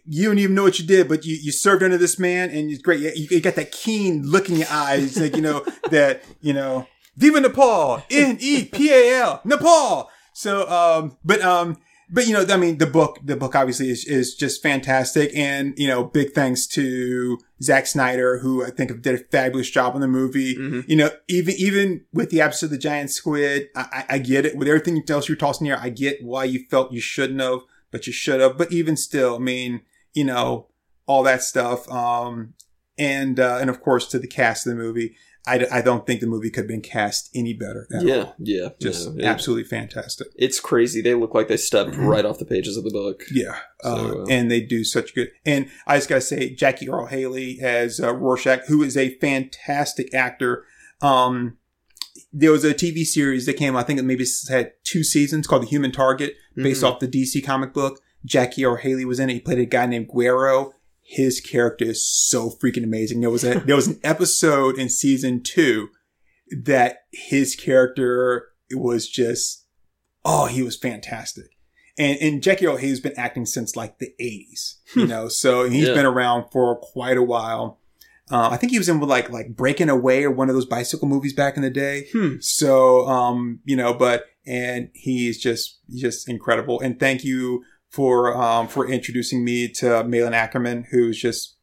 you 0.07 0.29
don't 0.29 0.39
even 0.39 0.55
know 0.55 0.63
what 0.63 0.79
you 0.79 0.87
did, 0.87 1.09
but 1.09 1.25
you, 1.25 1.37
you 1.41 1.53
served 1.53 1.83
under 1.83 1.99
this 1.99 2.19
man, 2.19 2.51
and 2.51 2.71
it's 2.71 2.83
great. 2.83 3.01
You, 3.01 3.27
you 3.31 3.41
got 3.41 3.57
that 3.57 3.73
keen 3.73 4.23
look 4.23 4.49
in 4.49 4.57
your 4.57 4.69
eyes, 4.71 5.19
like 5.19 5.35
you 5.37 5.43
know 5.43 5.65
that 5.91 6.23
you 6.41 6.53
know, 6.53 6.87
Viva 7.17 7.41
Nepal, 7.41 8.03
N 8.11 8.39
E 8.41 8.65
P 8.65 8.91
A 8.93 9.21
L, 9.21 9.41
Nepal. 9.45 10.11
So, 10.35 10.69
um, 10.71 11.17
but 11.25 11.43
um, 11.43 11.79
but 12.09 12.27
you 12.27 12.33
know, 12.35 12.45
I 12.49 12.57
mean, 12.59 12.79
the 12.79 12.87
book, 12.87 13.19
the 13.25 13.37
book 13.37 13.55
obviously 13.57 13.91
is 13.91 14.05
is 14.05 14.35
just 14.35 14.63
fantastic, 14.63 15.31
and 15.35 15.75
you 15.77 15.89
know, 15.89 16.05
big 16.05 16.33
thanks 16.33 16.67
to 16.69 17.39
Zack 17.63 17.87
Snyder, 17.87 18.39
who 18.39 18.65
I 18.65 18.71
think 18.71 19.01
did 19.03 19.15
a 19.15 19.19
fabulous 19.19 19.71
job 19.71 19.95
on 19.95 20.01
the 20.01 20.09
movie. 20.09 20.55
Mhm. 20.57 20.89
You 20.89 20.97
know, 20.97 21.11
even 21.29 21.55
even 21.57 22.05
with 22.13 22.31
the 22.31 22.41
episode 22.41 22.67
of 22.67 22.73
the 22.73 22.79
giant 22.79 23.11
squid, 23.11 23.69
I, 23.75 24.05
I, 24.09 24.15
I 24.15 24.19
get 24.19 24.45
it. 24.47 24.57
With 24.57 24.69
everything 24.69 25.03
else 25.09 25.29
you're 25.29 25.37
tossing 25.37 25.65
here, 25.67 25.79
I 25.81 25.89
get 25.89 26.23
why 26.23 26.45
you 26.45 26.67
felt 26.71 26.93
you 26.93 27.01
shouldn't 27.01 27.41
have, 27.41 27.61
but 27.93 28.07
you 28.09 28.13
should 28.13 28.41
have. 28.41 28.59
But 28.59 28.73
even 28.73 28.97
still, 28.97 29.37
I 29.37 29.39
mean, 29.39 29.83
you 30.13 30.25
know, 30.25 30.69
all 31.07 31.23
that 31.23 31.43
stuff. 31.43 31.89
Um, 31.91 32.55
and 32.99 33.39
uh, 33.39 33.59
and 33.61 33.71
of 33.71 33.81
course 33.81 34.09
to 34.09 34.19
the 34.19 34.27
cast 34.27 34.67
of 34.67 34.71
the 34.77 34.83
movie, 34.83 35.15
I, 35.47 35.59
d- 35.59 35.67
I 35.73 35.81
don't 35.83 36.07
think 36.07 36.21
the 36.21 36.27
movie 36.27 36.51
could 36.51 36.63
have 36.63 36.69
been 36.69 36.83
cast 36.83 37.31
any 37.35 37.53
better. 37.55 37.89
at 37.93 38.03
Yeah, 38.05 38.17
all. 38.17 38.35
yeah, 38.39 38.69
just 38.81 39.09
yeah, 39.17 39.29
absolutely 39.31 39.65
fantastic. 39.65 40.29
It's 40.37 40.61
crazy. 40.61 41.01
They 41.01 41.15
look 41.15 41.35
like 41.35 41.49
they 41.49 41.57
stepped 41.57 41.97
right 41.97 42.25
off 42.25 42.39
the 42.39 42.45
pages 42.45 42.77
of 42.77 42.85
the 42.85 42.91
book. 42.91 43.23
Yeah, 43.33 43.59
uh, 43.85 44.21
uh, 44.21 44.25
and 44.29 44.51
they 44.51 44.61
do 44.61 44.85
such 44.85 45.15
good. 45.15 45.31
And 45.47 45.69
I 45.87 45.97
just 45.97 46.09
gotta 46.09 46.21
say, 46.21 46.55
Jackie 46.55 46.89
Earle 46.89 47.07
Haley 47.07 47.59
as 47.61 47.99
uh, 47.99 48.15
Rorschach, 48.15 48.67
who 48.69 48.83
is 48.83 48.97
a 48.97 49.17
fantastic 49.19 50.15
actor. 50.15 50.65
Um, 51.01 51.57
there 52.33 52.53
was 52.53 52.65
a 52.65 52.75
TV 52.75 53.05
series 53.05 53.47
that 53.47 53.55
came. 53.55 53.75
I 53.77 53.83
think 53.83 53.99
it 53.99 54.05
maybe 54.05 54.25
had 54.49 54.73
two 54.85 55.03
seasons 55.03 55.47
called 55.47 55.63
The 55.63 55.67
Human 55.69 55.93
Target, 55.93 56.35
based 56.57 56.83
Mhm. 56.83 56.89
off 56.91 57.01
the 57.01 57.07
DC 57.09 57.41
comic 57.43 57.73
book. 57.73 58.01
Jackie 58.25 58.65
Earle 58.65 58.77
Haley 58.77 59.05
was 59.05 59.19
in 59.19 59.31
it. 59.31 59.35
He 59.35 59.41
played 59.41 59.59
a 59.59 59.65
guy 59.67 59.87
named 59.87 60.09
Guero. 60.15 60.73
His 61.05 61.41
character 61.41 61.87
is 61.87 62.07
so 62.07 62.51
freaking 62.51 62.85
amazing. 62.85 63.21
There 63.21 63.31
was 63.31 63.45
a 63.45 63.61
there 63.61 63.77
was 63.77 63.89
an 63.89 63.99
episode 64.05 64.79
in 64.79 64.89
season 64.89 65.43
two 65.43 65.89
that 66.65 66.99
his 67.13 67.57
character 67.57 68.49
was 68.75 69.09
just 69.09 69.67
oh 70.25 70.47
he 70.47 70.63
was 70.63 70.77
fantastic. 70.77 71.47
And 71.99 72.17
and 72.21 72.43
Jackie 72.43 72.67
Earle 72.67 72.77
Haley's 72.77 73.01
been 73.01 73.19
acting 73.19 73.45
since 73.47 73.77
like 73.77 73.99
the 73.99 74.13
eighties, 74.21 74.79
you 74.95 75.07
know. 75.07 75.29
So 75.29 75.69
he's 75.69 75.89
Yeah. 75.89 75.95
been 75.95 76.07
around 76.07 76.51
for 76.51 76.77
quite 76.77 77.17
a 77.17 77.23
while. 77.23 77.81
Uh, 78.33 78.49
I 78.51 78.57
think 78.57 78.73
he 78.73 78.79
was 78.79 78.89
in 78.89 78.99
with 78.99 79.11
like 79.11 79.31
like 79.31 79.55
Breaking 79.55 79.89
Away 79.91 80.25
or 80.25 80.31
one 80.31 80.49
of 80.49 80.55
those 80.55 80.65
bicycle 80.67 81.07
movies 81.07 81.35
back 81.35 81.57
in 81.57 81.63
the 81.63 81.71
day. 81.71 82.07
Hmm. 82.13 82.37
So, 82.41 83.07
um, 83.07 83.61
you 83.65 83.77
know, 83.77 83.93
but, 83.95 84.25
and 84.47 84.89
he's 84.95 85.41
just, 85.41 85.79
just 85.95 86.29
incredible. 86.29 86.81
And 86.81 86.99
thank 86.99 87.23
you 87.25 87.63
for, 87.91 88.35
um, 88.37 88.69
for 88.69 88.89
introducing 88.89 89.45
me 89.45 89.69
to 89.75 90.03
Malin 90.05 90.33
Akerman, 90.33 90.87
who's 90.91 91.21
just, 91.21 91.57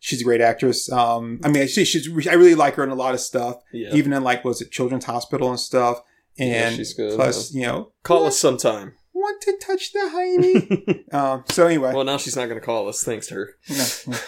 she's 0.00 0.20
a 0.22 0.24
great 0.24 0.40
actress. 0.40 0.90
Um, 0.90 1.40
I 1.44 1.48
mean, 1.48 1.68
she, 1.68 1.84
she's, 1.84 2.08
I 2.26 2.32
really 2.34 2.54
like 2.54 2.74
her 2.76 2.82
in 2.84 2.90
a 2.90 2.94
lot 2.94 3.12
of 3.14 3.20
stuff, 3.20 3.56
Yeah. 3.72 3.90
even 3.92 4.12
in 4.14 4.24
like, 4.24 4.44
was 4.44 4.60
it 4.62 4.70
Children's 4.72 5.04
Hospital 5.04 5.50
and 5.50 5.60
stuff. 5.60 6.00
Yeah, 6.38 6.68
And 6.68 6.76
she's 6.76 6.94
good, 6.94 7.14
plus, 7.16 7.52
you 7.54 7.62
know, 7.66 7.92
Call 8.02 8.24
us 8.26 8.38
sometime. 8.38 8.94
want 9.12 9.40
to 9.42 9.56
touch 9.60 9.92
the 9.92 9.98
hiney. 11.10 11.14
um, 11.14 11.44
so 11.50 11.66
anyway, 11.66 11.92
well, 11.94 12.04
now 12.04 12.16
she's 12.16 12.34
not 12.36 12.46
going 12.48 12.58
to 12.60 12.64
call 12.64 12.88
us, 12.88 13.02
thanks 13.02 13.26
to 13.28 13.34
her. 13.34 13.50
yeah, 13.68 14.18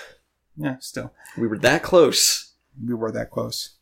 yeah, 0.58 0.76
still. 0.80 1.12
We 1.36 1.46
were 1.46 1.58
that 1.58 1.82
close. 1.82 2.52
we 2.84 2.94
were 2.94 3.12
that 3.12 3.30
close. 3.30 3.76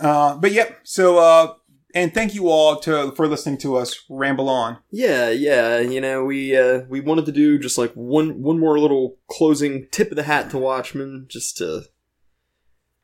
Uh, 0.00 0.36
but 0.36 0.52
yep. 0.52 0.80
So, 0.84 1.18
uh, 1.18 1.54
and 1.94 2.12
thank 2.12 2.34
you 2.34 2.48
all 2.48 2.80
to 2.80 3.12
for 3.12 3.28
listening 3.28 3.58
to 3.58 3.76
us 3.76 4.04
ramble 4.08 4.48
on. 4.48 4.78
Yeah, 4.90 5.30
yeah. 5.30 5.78
You 5.78 6.00
know, 6.00 6.24
we 6.24 6.56
uh, 6.56 6.82
we 6.88 7.00
wanted 7.00 7.26
to 7.26 7.32
do 7.32 7.58
just 7.58 7.78
like 7.78 7.92
one 7.92 8.42
one 8.42 8.58
more 8.58 8.78
little 8.78 9.16
closing 9.28 9.86
tip 9.90 10.10
of 10.10 10.16
the 10.16 10.24
hat 10.24 10.50
to 10.50 10.58
Watchmen, 10.58 11.26
just 11.28 11.56
to 11.58 11.84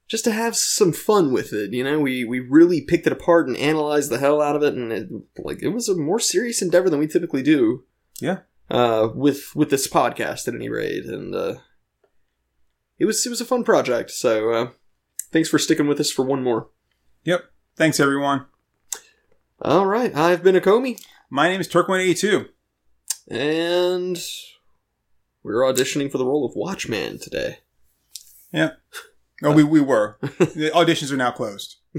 just 0.09 0.25
to 0.25 0.33
have 0.33 0.57
some 0.57 0.93
fun 0.93 1.33
with 1.33 1.53
it. 1.53 1.73
You 1.73 1.85
know, 1.85 2.01
we 2.01 2.25
we 2.25 2.41
really 2.41 2.81
picked 2.81 3.07
it 3.07 3.13
apart 3.13 3.47
and 3.47 3.57
analyzed 3.57 4.11
the 4.11 4.19
hell 4.19 4.43
out 4.43 4.57
of 4.57 4.63
it, 4.63 4.75
and 4.75 4.93
it, 4.93 5.09
like 5.39 5.63
it 5.63 5.69
was 5.69 5.89
a 5.89 5.97
more 5.97 6.19
serious 6.19 6.61
endeavor 6.61 6.91
than 6.91 6.99
we 6.99 7.07
typically 7.07 7.43
do. 7.43 7.85
Yeah. 8.21 8.41
Uh, 8.69 9.09
with 9.15 9.55
with 9.55 9.71
this 9.71 9.89
podcast 9.89 10.47
at 10.47 10.55
any 10.55 10.69
rate, 10.69 11.05
and 11.05 11.35
uh, 11.35 11.55
it 13.01 13.07
was 13.07 13.27
it 13.27 13.31
was 13.31 13.41
a 13.41 13.45
fun 13.45 13.65
project. 13.65 14.13
So 14.13 14.53
uh, 14.53 14.71
thanks 15.33 15.49
for 15.49 15.59
sticking 15.59 15.89
with 15.89 15.99
us 15.99 16.13
for 16.13 16.25
one 16.25 16.45
more. 16.45 16.69
Yep. 17.25 17.45
Thanks, 17.77 17.99
everyone. 17.99 18.47
All 19.63 19.87
right, 19.87 20.15
I've 20.15 20.43
been 20.43 20.55
Akomi, 20.55 21.03
My 21.29 21.49
name 21.49 21.61
is 21.61 21.69
Turk182. 21.69 22.49
and 23.31 24.19
we're 25.43 25.61
auditioning 25.63 26.11
for 26.11 26.19
the 26.19 26.25
role 26.25 26.47
of 26.47 26.53
Watchman 26.55 27.19
today. 27.19 27.59
Yeah. 28.53 28.71
Oh, 29.43 29.53
we, 29.53 29.63
we 29.65 29.81
were. 29.81 30.17
the 30.21 30.71
auditions 30.75 31.11
are 31.13 31.17
now 31.17 31.31
closed. 31.31 31.77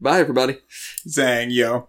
Bye, 0.00 0.20
everybody. 0.20 0.58
Zang, 1.08 1.48
yo. 1.50 1.88